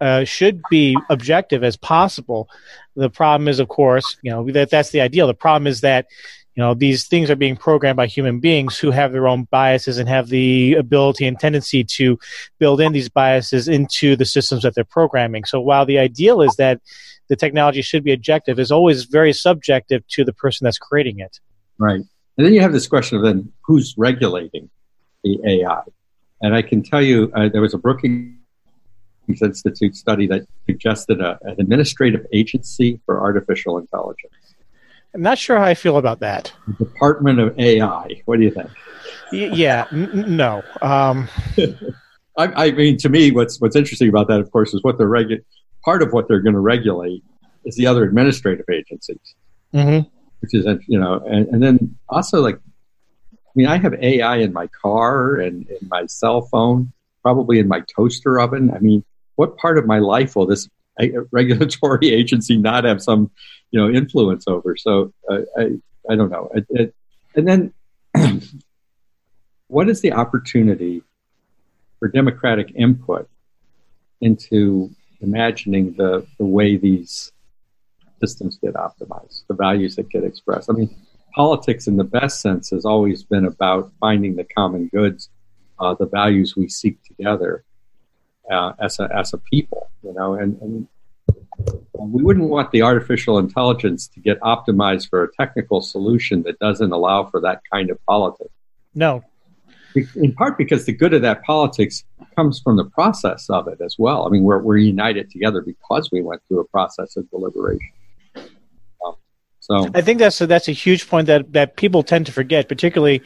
uh, 0.00 0.22
should 0.22 0.62
be 0.70 0.96
objective 1.10 1.64
as 1.64 1.76
possible. 1.76 2.48
The 2.94 3.10
problem 3.10 3.48
is, 3.48 3.58
of 3.58 3.66
course, 3.66 4.16
you 4.22 4.30
know 4.30 4.48
that 4.52 4.70
that's 4.70 4.90
the 4.90 5.00
ideal. 5.00 5.26
The 5.26 5.34
problem 5.34 5.66
is 5.66 5.80
that 5.80 6.06
you 6.56 6.62
know 6.62 6.72
these 6.72 7.06
things 7.06 7.30
are 7.30 7.36
being 7.36 7.54
programmed 7.54 7.98
by 7.98 8.06
human 8.06 8.40
beings 8.40 8.78
who 8.78 8.90
have 8.90 9.12
their 9.12 9.28
own 9.28 9.44
biases 9.50 9.98
and 9.98 10.08
have 10.08 10.28
the 10.28 10.74
ability 10.74 11.26
and 11.26 11.38
tendency 11.38 11.84
to 11.84 12.18
build 12.58 12.80
in 12.80 12.92
these 12.92 13.10
biases 13.10 13.68
into 13.68 14.16
the 14.16 14.24
systems 14.24 14.62
that 14.62 14.74
they're 14.74 14.84
programming. 14.84 15.44
So 15.44 15.60
while 15.60 15.84
the 15.84 15.98
ideal 15.98 16.40
is 16.40 16.56
that 16.56 16.80
the 17.28 17.36
technology 17.36 17.82
should 17.82 18.04
be 18.04 18.12
objective, 18.12 18.58
is 18.58 18.70
always 18.70 19.04
very 19.04 19.34
subjective 19.34 20.06
to 20.08 20.24
the 20.24 20.32
person 20.32 20.64
that's 20.64 20.78
creating 20.78 21.18
it. 21.18 21.40
Right. 21.78 22.00
And 22.36 22.46
then 22.46 22.54
you 22.54 22.62
have 22.62 22.72
this 22.72 22.86
question 22.86 23.18
of 23.18 23.24
then 23.24 23.52
who's 23.62 23.94
regulating 23.98 24.70
the 25.24 25.38
AI? 25.46 25.82
And 26.40 26.54
I 26.54 26.62
can 26.62 26.82
tell 26.82 27.02
you, 27.02 27.30
uh, 27.34 27.48
there 27.48 27.60
was 27.60 27.74
a 27.74 27.78
Brookings 27.78 28.32
Institute 29.28 29.96
study 29.96 30.26
that 30.28 30.46
suggested 30.66 31.20
a, 31.20 31.38
an 31.42 31.56
administrative 31.58 32.24
agency 32.32 33.00
for 33.04 33.20
artificial 33.20 33.76
intelligence. 33.78 34.45
I'm 35.14 35.22
not 35.22 35.38
sure 35.38 35.58
how 35.58 35.64
I 35.64 35.74
feel 35.74 35.96
about 35.96 36.20
that. 36.20 36.52
Department 36.78 37.40
of 37.40 37.58
AI. 37.58 38.22
What 38.26 38.38
do 38.38 38.44
you 38.44 38.50
think? 38.50 38.70
Yeah, 39.32 39.86
n- 39.92 40.36
no. 40.36 40.62
Um... 40.82 41.28
I, 42.38 42.66
I, 42.66 42.70
mean, 42.72 42.98
to 42.98 43.08
me, 43.08 43.30
what's 43.30 43.58
what's 43.62 43.76
interesting 43.76 44.10
about 44.10 44.28
that, 44.28 44.40
of 44.40 44.50
course, 44.52 44.74
is 44.74 44.82
what 44.82 44.98
they're 44.98 45.08
regu- 45.08 45.42
part 45.82 46.02
of 46.02 46.12
what 46.12 46.28
they're 46.28 46.42
going 46.42 46.52
to 46.52 46.60
regulate 46.60 47.24
is 47.64 47.76
the 47.76 47.86
other 47.86 48.04
administrative 48.04 48.66
agencies. 48.70 49.34
Mm-hmm 49.72 50.06
which 50.40 50.54
is 50.54 50.66
you 50.86 50.98
know, 50.98 51.22
and, 51.26 51.48
and 51.48 51.62
then 51.62 51.96
also 52.08 52.40
like, 52.40 52.56
I 52.56 53.50
mean, 53.54 53.66
I 53.66 53.78
have 53.78 53.94
AI 53.94 54.36
in 54.36 54.52
my 54.52 54.66
car 54.68 55.36
and 55.36 55.68
in 55.68 55.88
my 55.88 56.06
cell 56.06 56.42
phone, 56.42 56.92
probably 57.22 57.58
in 57.58 57.68
my 57.68 57.82
toaster 57.94 58.38
oven. 58.38 58.70
I 58.74 58.78
mean, 58.78 59.04
what 59.36 59.56
part 59.56 59.78
of 59.78 59.86
my 59.86 59.98
life 59.98 60.36
will 60.36 60.46
this 60.46 60.68
regulatory 61.30 62.08
agency 62.12 62.56
not 62.56 62.84
have 62.84 63.02
some, 63.02 63.30
you 63.70 63.80
know, 63.80 63.88
influence 63.90 64.44
over? 64.46 64.76
So 64.76 65.12
uh, 65.30 65.40
I, 65.56 65.62
I 66.10 66.16
don't 66.16 66.30
know. 66.30 66.50
It, 66.54 66.66
it, 66.70 66.94
and 67.34 67.46
then, 67.46 67.72
what 69.68 69.88
is 69.88 70.00
the 70.00 70.12
opportunity 70.12 71.02
for 71.98 72.08
democratic 72.08 72.72
input 72.74 73.28
into 74.20 74.90
imagining 75.20 75.94
the, 75.94 76.26
the 76.38 76.44
way 76.44 76.76
these 76.76 77.32
systems 78.20 78.58
get 78.62 78.74
optimized, 78.74 79.46
the 79.48 79.54
values 79.54 79.96
that 79.96 80.08
get 80.08 80.24
expressed. 80.24 80.70
I 80.70 80.74
mean, 80.74 80.94
politics 81.34 81.86
in 81.86 81.96
the 81.96 82.04
best 82.04 82.40
sense 82.40 82.70
has 82.70 82.84
always 82.84 83.22
been 83.22 83.44
about 83.44 83.92
finding 84.00 84.36
the 84.36 84.44
common 84.44 84.88
goods, 84.88 85.30
uh, 85.78 85.94
the 85.94 86.06
values 86.06 86.56
we 86.56 86.68
seek 86.68 87.02
together 87.02 87.64
uh, 88.50 88.72
as 88.80 88.98
a 88.98 89.08
as 89.14 89.32
a 89.32 89.38
people, 89.38 89.90
you 90.02 90.12
know, 90.14 90.34
and, 90.34 90.60
and 90.60 90.88
we 91.98 92.22
wouldn't 92.22 92.48
want 92.48 92.70
the 92.70 92.82
artificial 92.82 93.38
intelligence 93.38 94.08
to 94.08 94.20
get 94.20 94.38
optimized 94.40 95.08
for 95.08 95.24
a 95.24 95.32
technical 95.32 95.80
solution 95.80 96.42
that 96.42 96.58
doesn't 96.58 96.92
allow 96.92 97.24
for 97.24 97.40
that 97.40 97.62
kind 97.72 97.90
of 97.90 98.04
politics. 98.06 98.50
No. 98.94 99.22
In 100.14 100.34
part 100.34 100.58
because 100.58 100.84
the 100.84 100.92
good 100.92 101.14
of 101.14 101.22
that 101.22 101.42
politics 101.42 102.04
comes 102.34 102.60
from 102.60 102.76
the 102.76 102.84
process 102.84 103.48
of 103.48 103.66
it 103.66 103.80
as 103.80 103.96
well. 103.98 104.26
I 104.26 104.30
mean, 104.30 104.42
we're, 104.42 104.58
we're 104.58 104.76
united 104.76 105.30
together 105.30 105.62
because 105.62 106.10
we 106.12 106.20
went 106.20 106.42
through 106.46 106.60
a 106.60 106.64
process 106.64 107.16
of 107.16 107.28
deliberation. 107.30 107.92
So 109.66 109.90
I 109.94 110.00
think 110.00 110.20
that's 110.20 110.40
a, 110.40 110.46
that's 110.46 110.68
a 110.68 110.72
huge 110.72 111.08
point 111.08 111.26
that 111.26 111.52
that 111.52 111.76
people 111.76 112.04
tend 112.04 112.26
to 112.26 112.32
forget, 112.32 112.68
particularly 112.68 113.22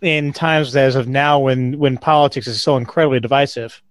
in 0.00 0.32
times 0.32 0.74
as 0.74 0.96
of 0.96 1.06
now 1.06 1.38
when 1.38 1.78
when 1.78 1.98
politics 1.98 2.46
is 2.46 2.62
so 2.62 2.78
incredibly 2.78 3.20
divisive. 3.20 3.82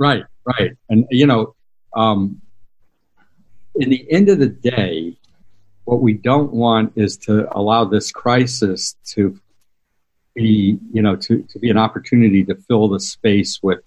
Right, 0.00 0.24
right, 0.46 0.72
and 0.88 1.04
you 1.10 1.26
know, 1.26 1.54
um, 1.94 2.40
in 3.74 3.90
the 3.90 4.10
end 4.10 4.30
of 4.30 4.38
the 4.38 4.48
day, 4.48 5.18
what 5.84 6.00
we 6.00 6.14
don't 6.14 6.52
want 6.52 6.94
is 6.96 7.18
to 7.18 7.46
allow 7.56 7.84
this 7.84 8.10
crisis 8.10 8.96
to 9.12 9.38
be, 10.34 10.78
you 10.90 11.02
know, 11.02 11.16
to, 11.16 11.42
to 11.42 11.58
be 11.58 11.68
an 11.68 11.76
opportunity 11.76 12.42
to 12.44 12.54
fill 12.54 12.88
the 12.88 12.98
space 12.98 13.60
with 13.62 13.80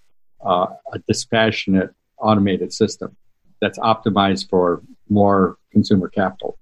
uh, 0.45 0.67
a 0.93 0.99
dispassionate 1.07 1.89
automated 2.19 2.71
system 2.71 3.15
that's 3.59 3.79
optimized 3.79 4.49
for 4.51 4.83
more 5.09 5.57
consumer 5.71 6.09
capital 6.09 6.59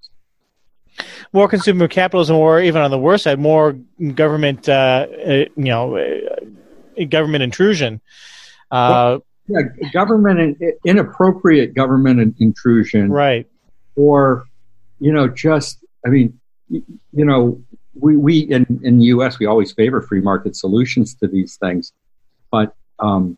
more 1.34 1.48
consumer 1.48 1.88
capitalism, 1.88 2.36
or 2.36 2.62
even 2.62 2.82
on 2.82 2.92
the 2.92 2.98
worst 2.98 3.24
side, 3.24 3.40
more 3.40 3.74
government, 4.14 4.68
uh, 4.68 5.08
you 5.26 5.50
know, 5.56 5.98
government 7.10 7.44
intrusion. 7.44 8.02
Uh, 8.70 8.90
well, 8.92 9.26
yeah, 9.52 9.90
government 9.92 10.58
inappropriate 10.86 11.74
government 11.74 12.36
intrusion, 12.40 13.12
right? 13.12 13.48
Or 13.96 14.46
you 15.00 15.12
know, 15.12 15.28
just 15.28 15.84
I 16.06 16.10
mean, 16.10 16.40
you 16.70 16.84
know, 17.14 17.62
we 17.94 18.18
we 18.18 18.40
in 18.40 18.80
in 18.84 19.00
the 19.00 19.06
U.S. 19.06 19.40
we 19.40 19.46
always 19.46 19.72
favor 19.72 20.02
free 20.02 20.22
market 20.22 20.56
solutions 20.56 21.16
to 21.16 21.28
these 21.28 21.58
things, 21.58 21.94
but 22.52 22.76
um, 23.00 23.38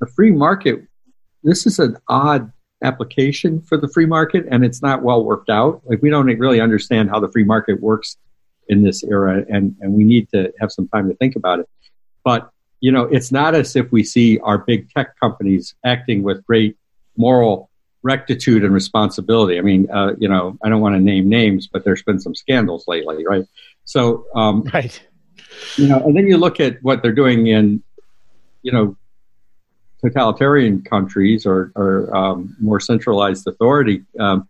the 0.00 0.06
free 0.06 0.32
market. 0.32 0.86
This 1.42 1.66
is 1.66 1.78
an 1.78 1.96
odd 2.06 2.52
application 2.82 3.60
for 3.60 3.76
the 3.76 3.88
free 3.88 4.06
market 4.06 4.46
and 4.50 4.64
it's 4.64 4.82
not 4.82 5.02
well 5.02 5.24
worked 5.24 5.50
out. 5.50 5.82
Like 5.84 6.00
we 6.02 6.10
don't 6.10 6.26
really 6.26 6.60
understand 6.60 7.10
how 7.10 7.20
the 7.20 7.28
free 7.28 7.44
market 7.44 7.80
works 7.80 8.16
in 8.68 8.82
this 8.82 9.02
era 9.04 9.44
and, 9.48 9.74
and 9.80 9.92
we 9.92 10.04
need 10.04 10.28
to 10.30 10.52
have 10.60 10.72
some 10.72 10.88
time 10.88 11.08
to 11.08 11.14
think 11.16 11.36
about 11.36 11.60
it. 11.60 11.68
But, 12.24 12.50
you 12.80 12.90
know, 12.90 13.04
it's 13.04 13.30
not 13.30 13.54
as 13.54 13.76
if 13.76 13.90
we 13.92 14.02
see 14.02 14.38
our 14.40 14.58
big 14.58 14.90
tech 14.90 15.18
companies 15.20 15.74
acting 15.84 16.22
with 16.22 16.44
great 16.46 16.76
moral 17.16 17.70
rectitude 18.02 18.64
and 18.64 18.72
responsibility. 18.72 19.58
I 19.58 19.60
mean, 19.60 19.90
uh, 19.90 20.14
you 20.18 20.28
know, 20.28 20.58
I 20.64 20.70
don't 20.70 20.80
want 20.80 20.94
to 20.94 21.00
name 21.00 21.28
names, 21.28 21.68
but 21.70 21.84
there's 21.84 22.02
been 22.02 22.18
some 22.18 22.34
scandals 22.34 22.84
lately, 22.88 23.26
right? 23.26 23.44
So, 23.84 24.24
um, 24.34 24.62
right. 24.74 25.00
You 25.76 25.88
know, 25.88 25.98
and 26.00 26.16
then 26.16 26.26
you 26.26 26.38
look 26.38 26.60
at 26.60 26.82
what 26.82 27.02
they're 27.02 27.12
doing 27.12 27.46
in, 27.48 27.82
you 28.62 28.72
know, 28.72 28.96
totalitarian 30.02 30.82
countries 30.82 31.44
or, 31.44 31.72
or 31.76 32.14
um, 32.16 32.56
more 32.58 32.80
centralized 32.80 33.46
authority, 33.46 34.02
um, 34.18 34.48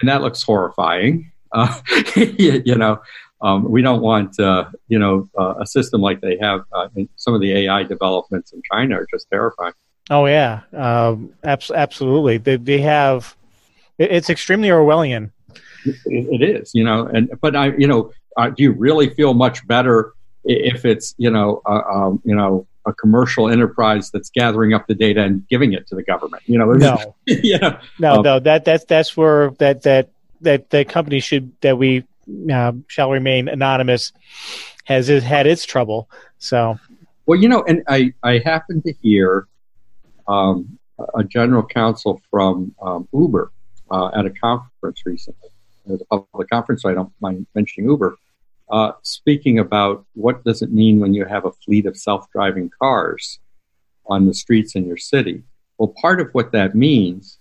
and 0.00 0.08
that 0.08 0.22
looks 0.22 0.42
horrifying. 0.42 1.28
Uh, 1.54 1.82
you, 2.16 2.74
know, 2.76 2.98
um, 3.42 3.68
we 3.68 3.82
don't 3.82 4.00
want 4.00 4.38
uh, 4.38 4.66
you 4.88 4.98
know 4.98 5.28
uh, 5.38 5.54
a 5.60 5.66
system 5.66 6.00
like 6.00 6.20
they 6.20 6.38
have. 6.40 6.60
Uh, 6.72 6.88
some 7.16 7.34
of 7.34 7.40
the 7.40 7.52
AI 7.52 7.82
developments 7.82 8.52
in 8.52 8.62
China 8.70 8.96
are 8.96 9.06
just 9.12 9.28
terrifying. 9.30 9.74
Oh 10.10 10.26
yeah, 10.26 10.60
um, 10.72 11.34
abs- 11.44 11.70
absolutely. 11.70 12.38
They, 12.38 12.56
they 12.56 12.80
have. 12.80 13.36
It's 13.98 14.30
extremely 14.30 14.68
Orwellian. 14.68 15.30
It, 15.84 15.94
it 16.06 16.42
is, 16.42 16.70
you 16.74 16.84
know, 16.84 17.06
and 17.06 17.30
but 17.40 17.54
I, 17.54 17.74
you 17.76 17.86
know, 17.86 18.12
uh, 18.36 18.50
do 18.50 18.62
you 18.62 18.72
really 18.72 19.10
feel 19.10 19.34
much 19.34 19.66
better 19.66 20.14
if 20.44 20.84
it's 20.84 21.14
you 21.18 21.30
know, 21.30 21.62
uh, 21.66 21.82
um, 21.92 22.22
you 22.24 22.34
know, 22.34 22.66
a 22.86 22.92
commercial 22.92 23.48
enterprise 23.48 24.10
that's 24.10 24.30
gathering 24.30 24.72
up 24.72 24.86
the 24.86 24.94
data 24.94 25.22
and 25.22 25.46
giving 25.48 25.72
it 25.72 25.86
to 25.88 25.94
the 25.94 26.02
government. 26.02 26.42
You 26.46 26.58
know, 26.58 26.72
no, 26.72 27.16
yeah, 27.26 27.80
no, 27.98 28.16
um, 28.16 28.22
no. 28.22 28.38
That 28.40 28.64
that's 28.64 28.84
that's 28.84 29.16
where 29.16 29.50
that 29.58 29.82
that 29.82 30.10
that 30.40 30.70
that 30.70 30.88
company 30.88 31.20
should 31.20 31.52
that 31.60 31.78
we 31.78 32.04
uh, 32.52 32.72
shall 32.86 33.10
remain 33.10 33.48
anonymous 33.48 34.12
has 34.84 35.08
had 35.08 35.46
its 35.46 35.64
trouble. 35.64 36.10
So, 36.38 36.78
well, 37.26 37.38
you 37.38 37.48
know, 37.48 37.62
and 37.62 37.82
I 37.88 38.12
I 38.22 38.38
happened 38.38 38.84
to 38.84 38.92
hear 39.02 39.46
um, 40.26 40.78
a 41.14 41.24
general 41.24 41.64
counsel 41.64 42.20
from 42.30 42.74
um, 42.82 43.08
Uber 43.12 43.52
uh, 43.90 44.10
at 44.14 44.26
a 44.26 44.30
conference 44.30 45.02
recently. 45.04 45.48
It 45.88 46.00
a 46.00 46.16
public 46.16 46.48
conference, 46.48 46.82
so 46.82 46.90
I 46.90 46.94
don't 46.94 47.12
mind 47.20 47.46
mentioning 47.54 47.90
Uber 47.90 48.16
uh, 48.72 48.92
speaking 49.02 49.58
about 49.58 50.06
what 50.14 50.42
does 50.44 50.62
it 50.62 50.72
mean 50.72 50.98
when 50.98 51.12
you 51.12 51.26
have 51.26 51.44
a 51.44 51.52
fleet 51.52 51.84
of 51.84 51.96
self-driving 51.96 52.70
cars 52.80 53.38
on 54.06 54.26
the 54.26 54.34
streets 54.34 54.74
in 54.74 54.86
your 54.86 54.96
city. 54.96 55.42
Well, 55.76 55.94
part 56.00 56.20
of 56.20 56.30
what 56.32 56.52
that 56.52 56.74
means 56.74 57.38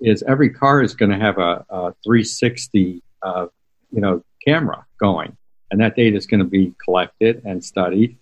is 0.00 0.22
every 0.24 0.50
car 0.50 0.82
is 0.82 0.94
going 0.94 1.10
to 1.10 1.18
have 1.18 1.38
a, 1.38 1.64
a 1.70 1.94
360, 2.04 3.02
uh, 3.22 3.46
you 3.94 4.00
know, 4.00 4.24
camera 4.44 4.84
going, 4.98 5.36
and 5.70 5.80
that 5.80 5.96
data 5.96 6.16
is 6.16 6.26
going 6.26 6.40
to 6.40 6.46
be 6.46 6.74
collected 6.82 7.42
and 7.44 7.64
studied. 7.64 8.18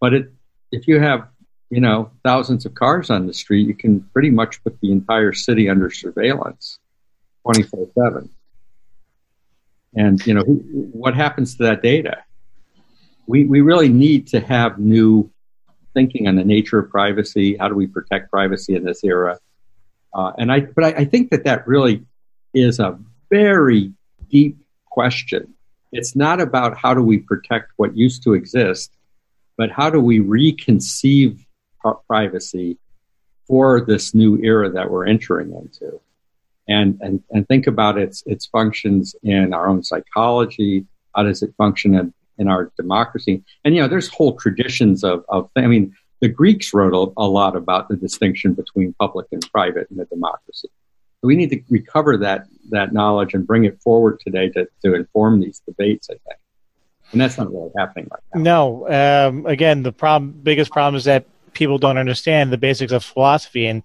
But 0.00 0.14
it, 0.14 0.32
if 0.72 0.88
you 0.88 1.00
have, 1.00 1.28
you 1.70 1.80
know, 1.80 2.10
thousands 2.24 2.66
of 2.66 2.74
cars 2.74 3.10
on 3.10 3.26
the 3.26 3.34
street, 3.34 3.66
you 3.66 3.74
can 3.74 4.00
pretty 4.12 4.30
much 4.30 4.62
put 4.64 4.80
the 4.80 4.92
entire 4.92 5.32
city 5.32 5.68
under 5.68 5.90
surveillance, 5.90 6.78
24 7.42 7.88
seven. 7.98 8.30
And 9.96 10.24
you 10.26 10.34
know, 10.34 10.42
what 10.42 11.14
happens 11.14 11.56
to 11.56 11.64
that 11.64 11.82
data? 11.82 12.24
we, 13.26 13.44
we 13.44 13.60
really 13.60 13.88
need 13.88 14.26
to 14.28 14.40
have 14.40 14.78
new 14.78 15.30
thinking 15.94 16.28
on 16.28 16.36
the 16.36 16.44
nature 16.44 16.78
of 16.78 16.90
privacy. 16.90 17.56
How 17.56 17.68
do 17.68 17.74
we 17.74 17.86
protect 17.86 18.30
privacy 18.30 18.74
in 18.74 18.84
this 18.84 19.02
era? 19.04 19.38
Uh, 20.12 20.32
and 20.38 20.52
I, 20.52 20.60
but 20.60 20.84
I, 20.84 20.88
I 20.88 21.04
think 21.04 21.30
that 21.30 21.44
that 21.44 21.66
really 21.66 22.04
is 22.52 22.78
a 22.78 22.98
very 23.30 23.92
deep 24.34 24.58
question. 24.90 25.54
It's 25.92 26.16
not 26.16 26.40
about 26.40 26.76
how 26.76 26.92
do 26.92 27.02
we 27.02 27.18
protect 27.18 27.70
what 27.76 27.96
used 27.96 28.24
to 28.24 28.34
exist, 28.34 28.90
but 29.56 29.70
how 29.70 29.88
do 29.90 30.00
we 30.00 30.18
reconceive 30.18 31.38
privacy 32.08 32.76
for 33.46 33.80
this 33.80 34.12
new 34.12 34.32
era 34.42 34.68
that 34.70 34.90
we're 34.90 35.06
entering 35.06 35.52
into? 35.52 36.00
And, 36.66 36.98
and, 37.00 37.22
and 37.30 37.46
think 37.46 37.68
about 37.68 37.96
its, 37.96 38.24
its 38.26 38.46
functions 38.46 39.14
in 39.22 39.54
our 39.54 39.68
own 39.68 39.84
psychology. 39.84 40.84
How 41.14 41.22
does 41.22 41.42
it 41.44 41.54
function 41.56 41.94
in, 41.94 42.12
in 42.36 42.48
our 42.48 42.72
democracy? 42.76 43.44
And, 43.64 43.76
you 43.76 43.82
know, 43.82 43.88
there's 43.88 44.08
whole 44.08 44.34
traditions 44.36 45.04
of, 45.04 45.24
of 45.28 45.48
I 45.54 45.68
mean, 45.68 45.94
the 46.20 46.28
Greeks 46.28 46.74
wrote 46.74 46.94
a, 46.94 47.22
a 47.22 47.28
lot 47.28 47.54
about 47.54 47.88
the 47.88 47.96
distinction 47.96 48.54
between 48.54 48.94
public 48.98 49.26
and 49.30 49.48
private 49.52 49.86
in 49.92 50.00
a 50.00 50.06
democracy. 50.06 50.70
We 51.24 51.36
need 51.36 51.50
to 51.50 51.60
recover 51.70 52.16
that, 52.18 52.46
that 52.70 52.92
knowledge 52.92 53.34
and 53.34 53.46
bring 53.46 53.64
it 53.64 53.80
forward 53.80 54.20
today 54.20 54.50
to, 54.50 54.68
to 54.84 54.94
inform 54.94 55.40
these 55.40 55.60
debates, 55.60 56.08
I 56.10 56.14
think. 56.14 56.40
And 57.12 57.20
that's 57.20 57.38
not 57.38 57.52
really 57.52 57.70
happening 57.76 58.08
right 58.10 58.22
now. 58.34 58.42
No. 58.42 59.28
Um, 59.28 59.46
again, 59.46 59.82
the 59.82 59.92
problem, 59.92 60.32
biggest 60.42 60.70
problem 60.70 60.96
is 60.96 61.04
that 61.04 61.26
people 61.52 61.78
don't 61.78 61.98
understand 61.98 62.52
the 62.52 62.58
basics 62.58 62.92
of 62.92 63.04
philosophy. 63.04 63.66
And 63.66 63.82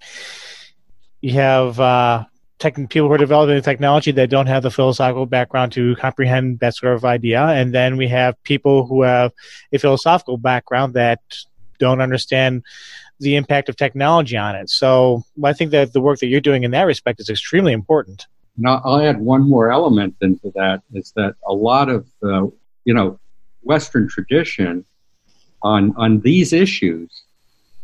you 1.21 1.33
have 1.33 1.79
uh, 1.79 2.25
tech, 2.59 2.75
people 2.89 3.07
who 3.07 3.13
are 3.13 3.17
developing 3.17 3.55
the 3.55 3.61
technology 3.61 4.11
that 4.11 4.29
don't 4.29 4.47
have 4.47 4.63
the 4.63 4.71
philosophical 4.71 5.25
background 5.25 5.71
to 5.73 5.95
comprehend 5.95 6.59
that 6.59 6.75
sort 6.75 6.95
of 6.95 7.05
idea. 7.05 7.41
And 7.41 7.73
then 7.73 7.97
we 7.97 8.07
have 8.07 8.41
people 8.43 8.85
who 8.85 9.03
have 9.03 9.31
a 9.71 9.77
philosophical 9.77 10.37
background 10.37 10.93
that 10.95 11.19
don't 11.79 12.01
understand 12.01 12.63
the 13.19 13.35
impact 13.35 13.69
of 13.69 13.75
technology 13.75 14.37
on 14.37 14.55
it. 14.55 14.69
So 14.69 15.23
I 15.43 15.53
think 15.53 15.71
that 15.71 15.93
the 15.93 16.01
work 16.01 16.19
that 16.19 16.27
you're 16.27 16.41
doing 16.41 16.63
in 16.63 16.71
that 16.71 16.83
respect 16.83 17.19
is 17.19 17.29
extremely 17.29 17.73
important. 17.73 18.27
Now, 18.57 18.81
I'll 18.83 19.01
add 19.01 19.19
one 19.19 19.47
more 19.47 19.71
element 19.71 20.15
into 20.21 20.51
that 20.55 20.81
is 20.93 21.13
that 21.15 21.35
a 21.47 21.53
lot 21.53 21.89
of 21.89 22.07
the, 22.21 22.51
you 22.85 22.93
know, 22.93 23.19
Western 23.61 24.07
tradition 24.07 24.85
on, 25.61 25.93
on 25.97 26.21
these 26.21 26.53
issues 26.53 27.23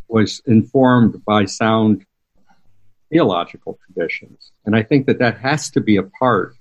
was 0.07 0.41
informed 0.45 1.23
by 1.25 1.45
sound 1.45 2.05
theological 3.09 3.79
traditions. 3.85 4.51
And 4.65 4.75
I 4.75 4.83
think 4.83 5.05
that 5.07 5.19
that 5.19 5.37
has 5.39 5.69
to 5.71 5.81
be 5.81 5.97
a 5.97 6.03
part 6.03 6.55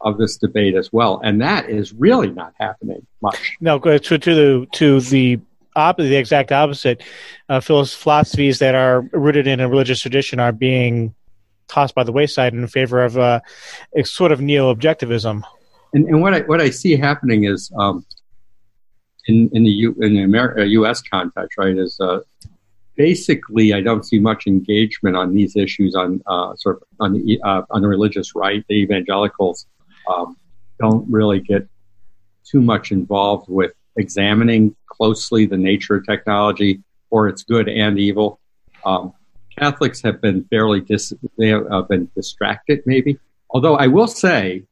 of 0.00 0.18
this 0.18 0.36
debate 0.36 0.74
as 0.74 0.92
well. 0.92 1.20
And 1.22 1.40
that 1.40 1.70
is 1.70 1.92
really 1.92 2.30
not 2.30 2.54
happening 2.58 3.06
much. 3.20 3.56
No, 3.60 3.78
to, 3.78 3.98
to 3.98 4.34
the, 4.34 4.66
to 4.72 5.00
the 5.00 5.40
op- 5.76 5.98
the 5.98 6.16
exact 6.16 6.52
opposite. 6.52 7.02
Uh, 7.48 7.60
philosophies 7.60 8.58
that 8.58 8.74
are 8.74 9.02
rooted 9.12 9.46
in 9.46 9.60
a 9.60 9.68
religious 9.68 10.00
tradition 10.00 10.40
are 10.40 10.52
being 10.52 11.14
tossed 11.68 11.94
by 11.94 12.04
the 12.04 12.12
wayside 12.12 12.52
in 12.52 12.66
favor 12.66 13.02
of 13.02 13.18
uh, 13.18 13.40
a 13.96 14.04
sort 14.04 14.32
of 14.32 14.40
neo 14.40 14.74
objectivism. 14.74 15.42
And, 15.94 16.06
and, 16.06 16.22
what 16.22 16.34
I 16.34 16.40
what 16.40 16.60
I 16.60 16.70
see 16.70 16.96
happening 16.96 17.44
is 17.44 17.70
um, 17.78 18.04
in 19.26 19.50
in 19.52 19.64
the 19.64 19.70
U, 19.70 19.96
in 20.00 20.30
the 20.30 20.66
U.S. 20.68 21.02
context, 21.02 21.58
right? 21.58 21.76
Is 21.76 21.98
uh, 22.00 22.20
basically, 22.96 23.74
I 23.74 23.80
don't 23.80 24.04
see 24.04 24.18
much 24.18 24.46
engagement 24.46 25.16
on 25.16 25.34
these 25.34 25.56
issues 25.56 25.94
on 25.94 26.22
uh, 26.26 26.54
sort 26.56 26.76
of 26.76 26.82
on 27.00 27.12
the 27.12 27.40
uh, 27.42 27.62
on 27.70 27.82
the 27.82 27.88
religious 27.88 28.34
right. 28.34 28.64
The 28.68 28.76
evangelicals 28.76 29.66
um, 30.08 30.36
don't 30.80 31.10
really 31.10 31.40
get 31.40 31.68
too 32.44 32.60
much 32.60 32.90
involved 32.90 33.48
with 33.48 33.72
examining 33.96 34.74
closely 34.86 35.46
the 35.46 35.56
nature 35.56 35.96
of 35.96 36.06
technology 36.06 36.82
or 37.10 37.28
its 37.28 37.42
good 37.42 37.68
and 37.68 37.98
evil. 37.98 38.40
Um, 38.84 39.12
Catholics 39.58 40.00
have 40.02 40.20
been 40.20 40.44
fairly 40.44 40.80
dis- 40.80 41.12
they 41.38 41.48
have 41.48 41.66
uh, 41.70 41.82
been 41.82 42.10
distracted, 42.14 42.82
maybe. 42.86 43.18
Although 43.50 43.76
I 43.76 43.86
will 43.86 44.06
say 44.06 44.64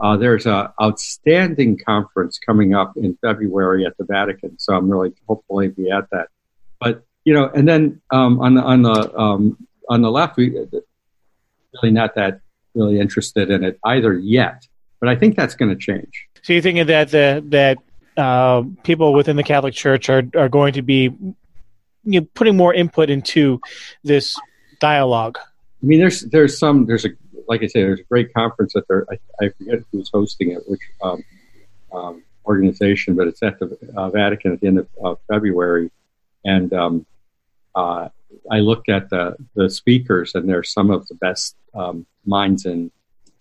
uh, 0.00 0.16
there's 0.16 0.46
an 0.46 0.68
outstanding 0.82 1.78
conference 1.78 2.38
coming 2.38 2.74
up 2.74 2.96
in 2.96 3.16
February 3.22 3.86
at 3.86 3.96
the 3.96 4.04
Vatican, 4.04 4.58
so 4.58 4.74
I'm 4.74 4.90
really 4.90 5.12
hopefully 5.28 5.68
be 5.68 5.90
at 5.90 6.10
that. 6.10 6.28
But 6.80 7.04
you 7.24 7.32
know, 7.32 7.48
and 7.54 7.68
then 7.68 8.00
um, 8.10 8.40
on 8.40 8.54
the 8.54 8.62
on 8.62 8.82
the 8.82 9.18
um, 9.18 9.66
on 9.88 10.02
the 10.02 10.10
left, 10.10 10.36
we 10.36 10.50
really 10.50 11.92
not 11.92 12.16
that 12.16 12.40
really 12.74 12.98
interested 12.98 13.50
in 13.50 13.62
it 13.62 13.78
either 13.84 14.12
yet. 14.12 14.66
But 15.00 15.08
I 15.08 15.16
think 15.16 15.36
that's 15.36 15.54
going 15.54 15.70
to 15.70 15.76
change. 15.76 16.28
So 16.42 16.52
you're 16.52 16.62
thinking 16.62 16.86
that 16.86 17.10
the 17.10 17.44
that 17.48 17.78
uh, 18.16 18.62
people 18.82 19.12
within 19.12 19.36
the 19.36 19.42
Catholic 19.42 19.74
Church 19.74 20.08
are 20.08 20.22
are 20.36 20.48
going 20.48 20.74
to 20.74 20.82
be 20.82 21.04
you 22.04 22.20
know, 22.20 22.26
putting 22.34 22.56
more 22.56 22.74
input 22.74 23.10
into 23.10 23.60
this 24.02 24.38
dialogue? 24.80 25.38
I 25.38 25.86
mean, 25.86 25.98
there's 25.98 26.22
there's 26.22 26.58
some 26.58 26.86
there's 26.86 27.04
a 27.04 27.10
like 27.48 27.62
I 27.62 27.66
say 27.66 27.82
there's 27.82 28.00
a 28.00 28.04
great 28.04 28.32
conference 28.32 28.72
that 28.74 28.88
there 28.88 29.06
I, 29.10 29.44
I 29.44 29.48
forget 29.50 29.80
who's 29.92 30.10
hosting 30.12 30.52
it, 30.52 30.62
which 30.66 30.80
um, 31.02 31.22
um, 31.92 32.22
organization, 32.46 33.14
but 33.16 33.26
it's 33.26 33.42
at 33.42 33.58
the 33.58 33.76
uh, 33.96 34.10
Vatican 34.10 34.52
at 34.52 34.60
the 34.60 34.66
end 34.66 34.78
of 34.78 34.88
uh, 35.04 35.14
February, 35.28 35.90
and 36.44 36.72
um, 36.72 37.06
uh, 37.74 38.08
I 38.50 38.58
looked 38.58 38.88
at 38.88 39.10
the, 39.10 39.36
the 39.54 39.70
speakers, 39.70 40.34
and 40.34 40.48
they're 40.48 40.62
some 40.62 40.90
of 40.90 41.06
the 41.08 41.14
best 41.14 41.56
um, 41.74 42.06
minds 42.24 42.66
in 42.66 42.90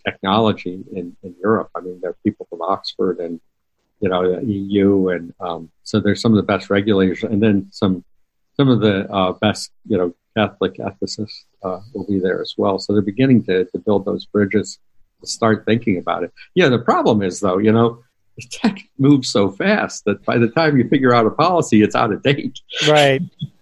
technology 0.06 0.84
in, 0.92 1.16
in 1.24 1.36
Europe. 1.42 1.70
I 1.76 1.82
mean, 1.82 2.00
they're 2.02 2.16
people 2.24 2.48
from 2.50 2.62
Oxford 2.62 3.20
and 3.20 3.40
you 4.04 4.10
know 4.10 4.36
the 4.36 4.46
EU, 4.46 5.08
and 5.08 5.34
um, 5.40 5.72
so 5.84 6.02
there's 6.02 6.20
some 6.20 6.34
of 6.34 6.36
the 6.36 6.44
best 6.44 6.70
regulators, 6.70 7.24
and 7.24 7.42
then 7.42 7.68
some 7.72 8.04
some 8.58 8.68
of 8.68 8.82
the 8.82 9.10
uh, 9.10 9.32
best 9.32 9.72
you 9.88 9.98
know 9.98 10.14
Catholic 10.36 10.76
ethicists 10.76 11.46
uh, 11.64 11.80
will 11.94 12.06
be 12.06 12.20
there 12.20 12.42
as 12.42 12.56
well. 12.58 12.80
So 12.80 12.92
they're 12.92 13.02
beginning 13.02 13.46
to, 13.46 13.64
to 13.64 13.80
build 13.80 14.04
those 14.04 14.26
bridges 14.26 14.78
to 15.22 15.28
start 15.28 15.66
thinking 15.66 15.98
about 15.98 16.24
it. 16.24 16.34
Yeah, 16.54 16.68
the 16.68 16.80
problem 16.80 17.22
is 17.22 17.40
though, 17.40 17.60
you 17.60 17.72
know, 17.72 18.04
tech 18.52 18.80
moves 18.98 19.30
so 19.30 19.52
fast 19.52 20.04
that 20.06 20.26
by 20.26 20.38
the 20.38 20.50
time 20.50 20.78
you 20.78 20.88
figure 20.90 21.14
out 21.14 21.26
a 21.26 21.32
policy, 21.32 21.82
it's 21.82 21.96
out 21.96 22.12
of 22.12 22.24
date. 22.24 22.60
Right. 22.88 23.22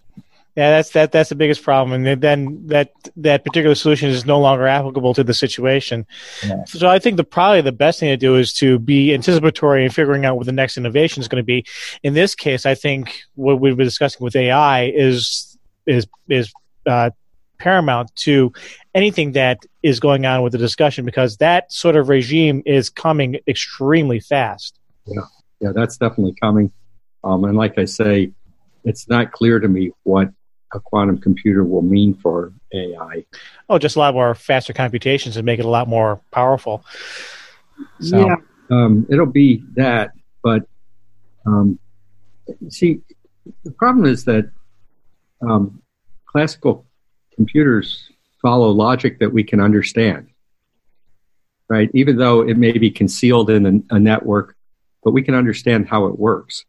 Yeah, 0.55 0.69
that's 0.69 0.89
that. 0.91 1.13
That's 1.13 1.29
the 1.29 1.35
biggest 1.35 1.63
problem, 1.63 2.05
and 2.05 2.21
then 2.21 2.67
that 2.67 2.91
that 3.15 3.45
particular 3.45 3.73
solution 3.73 4.09
is 4.09 4.25
no 4.25 4.37
longer 4.37 4.67
applicable 4.67 5.13
to 5.13 5.23
the 5.23 5.33
situation. 5.33 6.05
Yeah. 6.45 6.65
So 6.65 6.89
I 6.89 6.99
think 6.99 7.15
the 7.15 7.23
probably 7.23 7.61
the 7.61 7.71
best 7.71 8.01
thing 8.01 8.09
to 8.09 8.17
do 8.17 8.35
is 8.35 8.53
to 8.55 8.77
be 8.77 9.13
anticipatory 9.13 9.85
and 9.85 9.95
figuring 9.95 10.25
out 10.25 10.35
what 10.35 10.45
the 10.45 10.51
next 10.51 10.77
innovation 10.77 11.21
is 11.21 11.29
going 11.29 11.41
to 11.41 11.45
be. 11.45 11.65
In 12.03 12.13
this 12.15 12.35
case, 12.35 12.65
I 12.65 12.75
think 12.75 13.21
what 13.35 13.61
we've 13.61 13.77
been 13.77 13.87
discussing 13.87 14.23
with 14.23 14.35
AI 14.35 14.87
is 14.87 15.57
is 15.85 16.05
is 16.27 16.51
uh, 16.85 17.11
paramount 17.57 18.13
to 18.15 18.51
anything 18.93 19.31
that 19.33 19.59
is 19.83 20.01
going 20.01 20.25
on 20.25 20.41
with 20.41 20.51
the 20.51 20.57
discussion 20.57 21.05
because 21.05 21.37
that 21.37 21.71
sort 21.71 21.95
of 21.95 22.09
regime 22.09 22.61
is 22.65 22.89
coming 22.89 23.37
extremely 23.47 24.19
fast. 24.19 24.79
Yeah, 25.05 25.21
yeah, 25.61 25.71
that's 25.73 25.95
definitely 25.95 26.35
coming. 26.41 26.73
Um, 27.23 27.45
and 27.45 27.55
like 27.55 27.77
I 27.77 27.85
say, 27.85 28.31
it's 28.83 29.07
not 29.07 29.31
clear 29.31 29.59
to 29.59 29.67
me 29.67 29.91
what 30.03 30.29
a 30.73 30.79
quantum 30.79 31.17
computer 31.17 31.63
will 31.63 31.81
mean 31.81 32.13
for 32.13 32.53
AI. 32.73 33.25
Oh, 33.69 33.77
just 33.77 33.95
a 33.95 33.99
lot 33.99 34.13
more 34.13 34.35
faster 34.35 34.73
computations 34.73 35.37
and 35.37 35.45
make 35.45 35.59
it 35.59 35.65
a 35.65 35.69
lot 35.69 35.87
more 35.87 36.21
powerful. 36.31 36.85
So. 37.99 38.27
Yeah, 38.27 38.35
um, 38.69 39.05
it'll 39.09 39.25
be 39.25 39.63
that, 39.75 40.11
but 40.43 40.63
um, 41.45 41.79
see, 42.69 43.01
the 43.63 43.71
problem 43.71 44.05
is 44.05 44.23
that 44.25 44.49
um, 45.41 45.81
classical 46.25 46.85
computers 47.35 48.09
follow 48.41 48.69
logic 48.69 49.19
that 49.19 49.31
we 49.31 49.43
can 49.43 49.59
understand, 49.59 50.29
right? 51.69 51.89
Even 51.93 52.17
though 52.17 52.41
it 52.41 52.57
may 52.57 52.77
be 52.77 52.89
concealed 52.89 53.49
in 53.49 53.83
a, 53.91 53.95
a 53.95 53.99
network, 53.99 54.55
but 55.03 55.11
we 55.11 55.21
can 55.21 55.35
understand 55.35 55.87
how 55.87 56.05
it 56.05 56.17
works. 56.17 56.65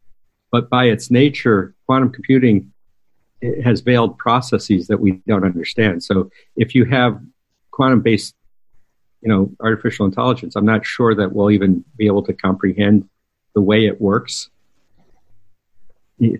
But 0.51 0.69
by 0.69 0.85
its 0.85 1.09
nature, 1.09 1.73
quantum 1.85 2.11
computing 2.11 2.72
has 3.63 3.81
veiled 3.81 4.17
processes 4.17 4.87
that 4.87 4.99
we 4.99 5.13
don't 5.27 5.43
understand. 5.43 6.03
So 6.03 6.29
if 6.55 6.75
you 6.75 6.85
have 6.85 7.19
quantum 7.71 8.01
based, 8.01 8.35
you 9.21 9.29
know, 9.29 9.51
artificial 9.61 10.05
intelligence, 10.05 10.55
I'm 10.55 10.65
not 10.65 10.85
sure 10.85 11.15
that 11.15 11.33
we'll 11.33 11.51
even 11.51 11.83
be 11.95 12.05
able 12.05 12.23
to 12.23 12.33
comprehend 12.33 13.09
the 13.55 13.61
way 13.61 13.85
it 13.85 14.01
works 14.01 14.49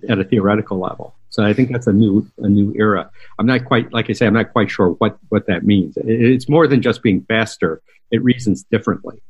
at 0.07 0.19
a 0.19 0.23
theoretical 0.23 0.79
level. 0.79 1.15
So 1.29 1.43
I 1.43 1.53
think 1.53 1.71
that's 1.71 1.87
a 1.87 1.93
new 1.93 2.29
a 2.37 2.47
new 2.47 2.73
era. 2.77 3.09
I'm 3.39 3.47
not 3.47 3.65
quite 3.65 3.91
like 3.91 4.09
I 4.09 4.13
say 4.13 4.27
I'm 4.27 4.33
not 4.33 4.53
quite 4.53 4.69
sure 4.69 4.89
what 4.89 5.17
what 5.29 5.47
that 5.47 5.63
means. 5.63 5.97
It's 5.97 6.47
more 6.47 6.67
than 6.67 6.81
just 6.81 7.01
being 7.01 7.23
faster. 7.23 7.81
It 8.11 8.23
reasons 8.23 8.63
differently. 8.63 9.21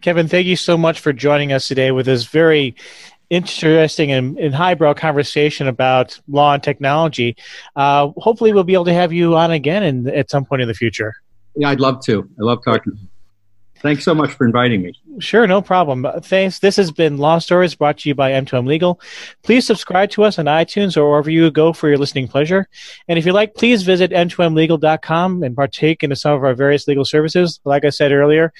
Kevin, 0.00 0.28
thank 0.28 0.46
you 0.46 0.54
so 0.54 0.78
much 0.78 1.00
for 1.00 1.12
joining 1.12 1.52
us 1.52 1.66
today 1.66 1.90
with 1.90 2.06
this 2.06 2.24
very 2.24 2.76
interesting 3.30 4.12
and, 4.12 4.38
and 4.38 4.54
highbrow 4.54 4.94
conversation 4.94 5.68
about 5.68 6.18
law 6.28 6.54
and 6.54 6.62
technology. 6.62 7.36
Uh, 7.76 8.10
hopefully, 8.16 8.52
we'll 8.52 8.64
be 8.64 8.74
able 8.74 8.86
to 8.86 8.94
have 8.94 9.12
you 9.12 9.36
on 9.36 9.50
again 9.50 9.82
in, 9.82 10.08
at 10.08 10.30
some 10.30 10.44
point 10.44 10.62
in 10.62 10.68
the 10.68 10.74
future. 10.74 11.14
Yeah, 11.56 11.70
I'd 11.70 11.80
love 11.80 12.04
to. 12.04 12.28
I 12.38 12.42
love 12.42 12.64
talking. 12.64 13.08
Thanks 13.80 14.04
so 14.04 14.14
much 14.14 14.32
for 14.32 14.44
inviting 14.44 14.82
me. 14.82 14.92
Sure, 15.20 15.46
no 15.46 15.62
problem. 15.62 16.04
Uh, 16.04 16.20
thanks. 16.20 16.58
This 16.58 16.76
has 16.76 16.90
been 16.90 17.16
Law 17.16 17.38
Stories 17.38 17.74
brought 17.74 17.98
to 17.98 18.08
you 18.08 18.14
by 18.14 18.32
M2M 18.32 18.66
Legal. 18.66 19.00
Please 19.42 19.66
subscribe 19.66 20.10
to 20.10 20.24
us 20.24 20.38
on 20.38 20.46
iTunes 20.46 20.96
or 20.96 21.10
wherever 21.10 21.30
you 21.30 21.50
go 21.50 21.72
for 21.72 21.88
your 21.88 21.98
listening 21.98 22.28
pleasure. 22.28 22.68
And 23.06 23.18
if 23.18 23.26
you 23.26 23.32
like, 23.32 23.54
please 23.54 23.82
visit 23.84 24.10
m2mlegal.com 24.10 25.42
and 25.42 25.54
partake 25.54 26.02
in 26.02 26.14
some 26.16 26.32
of 26.32 26.44
our 26.44 26.54
various 26.54 26.88
legal 26.88 27.04
services. 27.04 27.60
Like 27.64 27.84
I 27.84 27.90
said 27.90 28.12
earlier, 28.12 28.52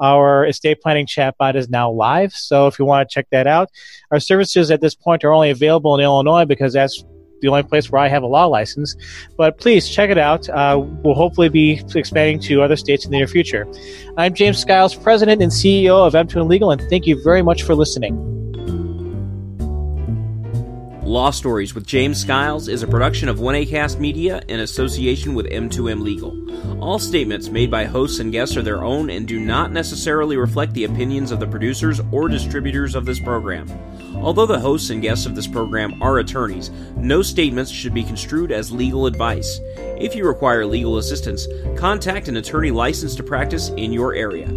our 0.00 0.46
estate 0.46 0.80
planning 0.82 1.06
chatbot 1.06 1.56
is 1.56 1.68
now 1.70 1.90
live. 1.90 2.32
So 2.32 2.66
if 2.66 2.78
you 2.78 2.84
want 2.84 3.08
to 3.08 3.14
check 3.14 3.28
that 3.30 3.46
out, 3.46 3.70
our 4.10 4.20
services 4.20 4.70
at 4.70 4.80
this 4.80 4.94
point 4.94 5.24
are 5.24 5.32
only 5.32 5.50
available 5.50 5.94
in 5.94 6.02
Illinois 6.02 6.44
because 6.44 6.74
that's 6.74 7.02
the 7.40 7.48
only 7.48 7.62
place 7.62 7.90
where 7.90 8.00
I 8.00 8.08
have 8.08 8.22
a 8.22 8.26
law 8.26 8.46
license. 8.46 8.96
But 9.36 9.58
please 9.58 9.88
check 9.88 10.10
it 10.10 10.18
out. 10.18 10.48
Uh, 10.48 10.80
we'll 11.02 11.14
hopefully 11.14 11.48
be 11.48 11.82
expanding 11.94 12.40
to 12.40 12.62
other 12.62 12.76
states 12.76 13.04
in 13.04 13.10
the 13.10 13.18
near 13.18 13.26
future. 13.26 13.66
I'm 14.16 14.34
James 14.34 14.58
Skiles, 14.58 14.94
President 14.94 15.42
and 15.42 15.50
CEO 15.50 16.06
of 16.06 16.14
M2M 16.14 16.48
Legal, 16.48 16.70
and 16.70 16.82
thank 16.88 17.06
you 17.06 17.22
very 17.22 17.42
much 17.42 17.62
for 17.62 17.74
listening. 17.74 18.45
Law 21.06 21.30
Stories 21.30 21.72
with 21.72 21.86
James 21.86 22.20
Skiles 22.20 22.66
is 22.66 22.82
a 22.82 22.86
production 22.88 23.28
of 23.28 23.38
1ACast 23.38 24.00
Media 24.00 24.42
in 24.48 24.58
association 24.58 25.36
with 25.36 25.46
M2M 25.46 26.02
Legal. 26.02 26.34
All 26.82 26.98
statements 26.98 27.48
made 27.48 27.70
by 27.70 27.84
hosts 27.84 28.18
and 28.18 28.32
guests 28.32 28.56
are 28.56 28.62
their 28.62 28.82
own 28.82 29.08
and 29.08 29.26
do 29.26 29.38
not 29.38 29.70
necessarily 29.70 30.36
reflect 30.36 30.74
the 30.74 30.82
opinions 30.82 31.30
of 31.30 31.38
the 31.38 31.46
producers 31.46 32.00
or 32.10 32.28
distributors 32.28 32.96
of 32.96 33.04
this 33.04 33.20
program. 33.20 33.70
Although 34.16 34.46
the 34.46 34.58
hosts 34.58 34.90
and 34.90 35.00
guests 35.00 35.26
of 35.26 35.36
this 35.36 35.46
program 35.46 36.02
are 36.02 36.18
attorneys, 36.18 36.70
no 36.96 37.22
statements 37.22 37.70
should 37.70 37.94
be 37.94 38.02
construed 38.02 38.50
as 38.50 38.72
legal 38.72 39.06
advice. 39.06 39.60
If 39.76 40.16
you 40.16 40.26
require 40.26 40.66
legal 40.66 40.98
assistance, 40.98 41.46
contact 41.76 42.26
an 42.26 42.36
attorney 42.36 42.72
licensed 42.72 43.18
to 43.18 43.22
practice 43.22 43.68
in 43.68 43.92
your 43.92 44.14
area. 44.14 44.48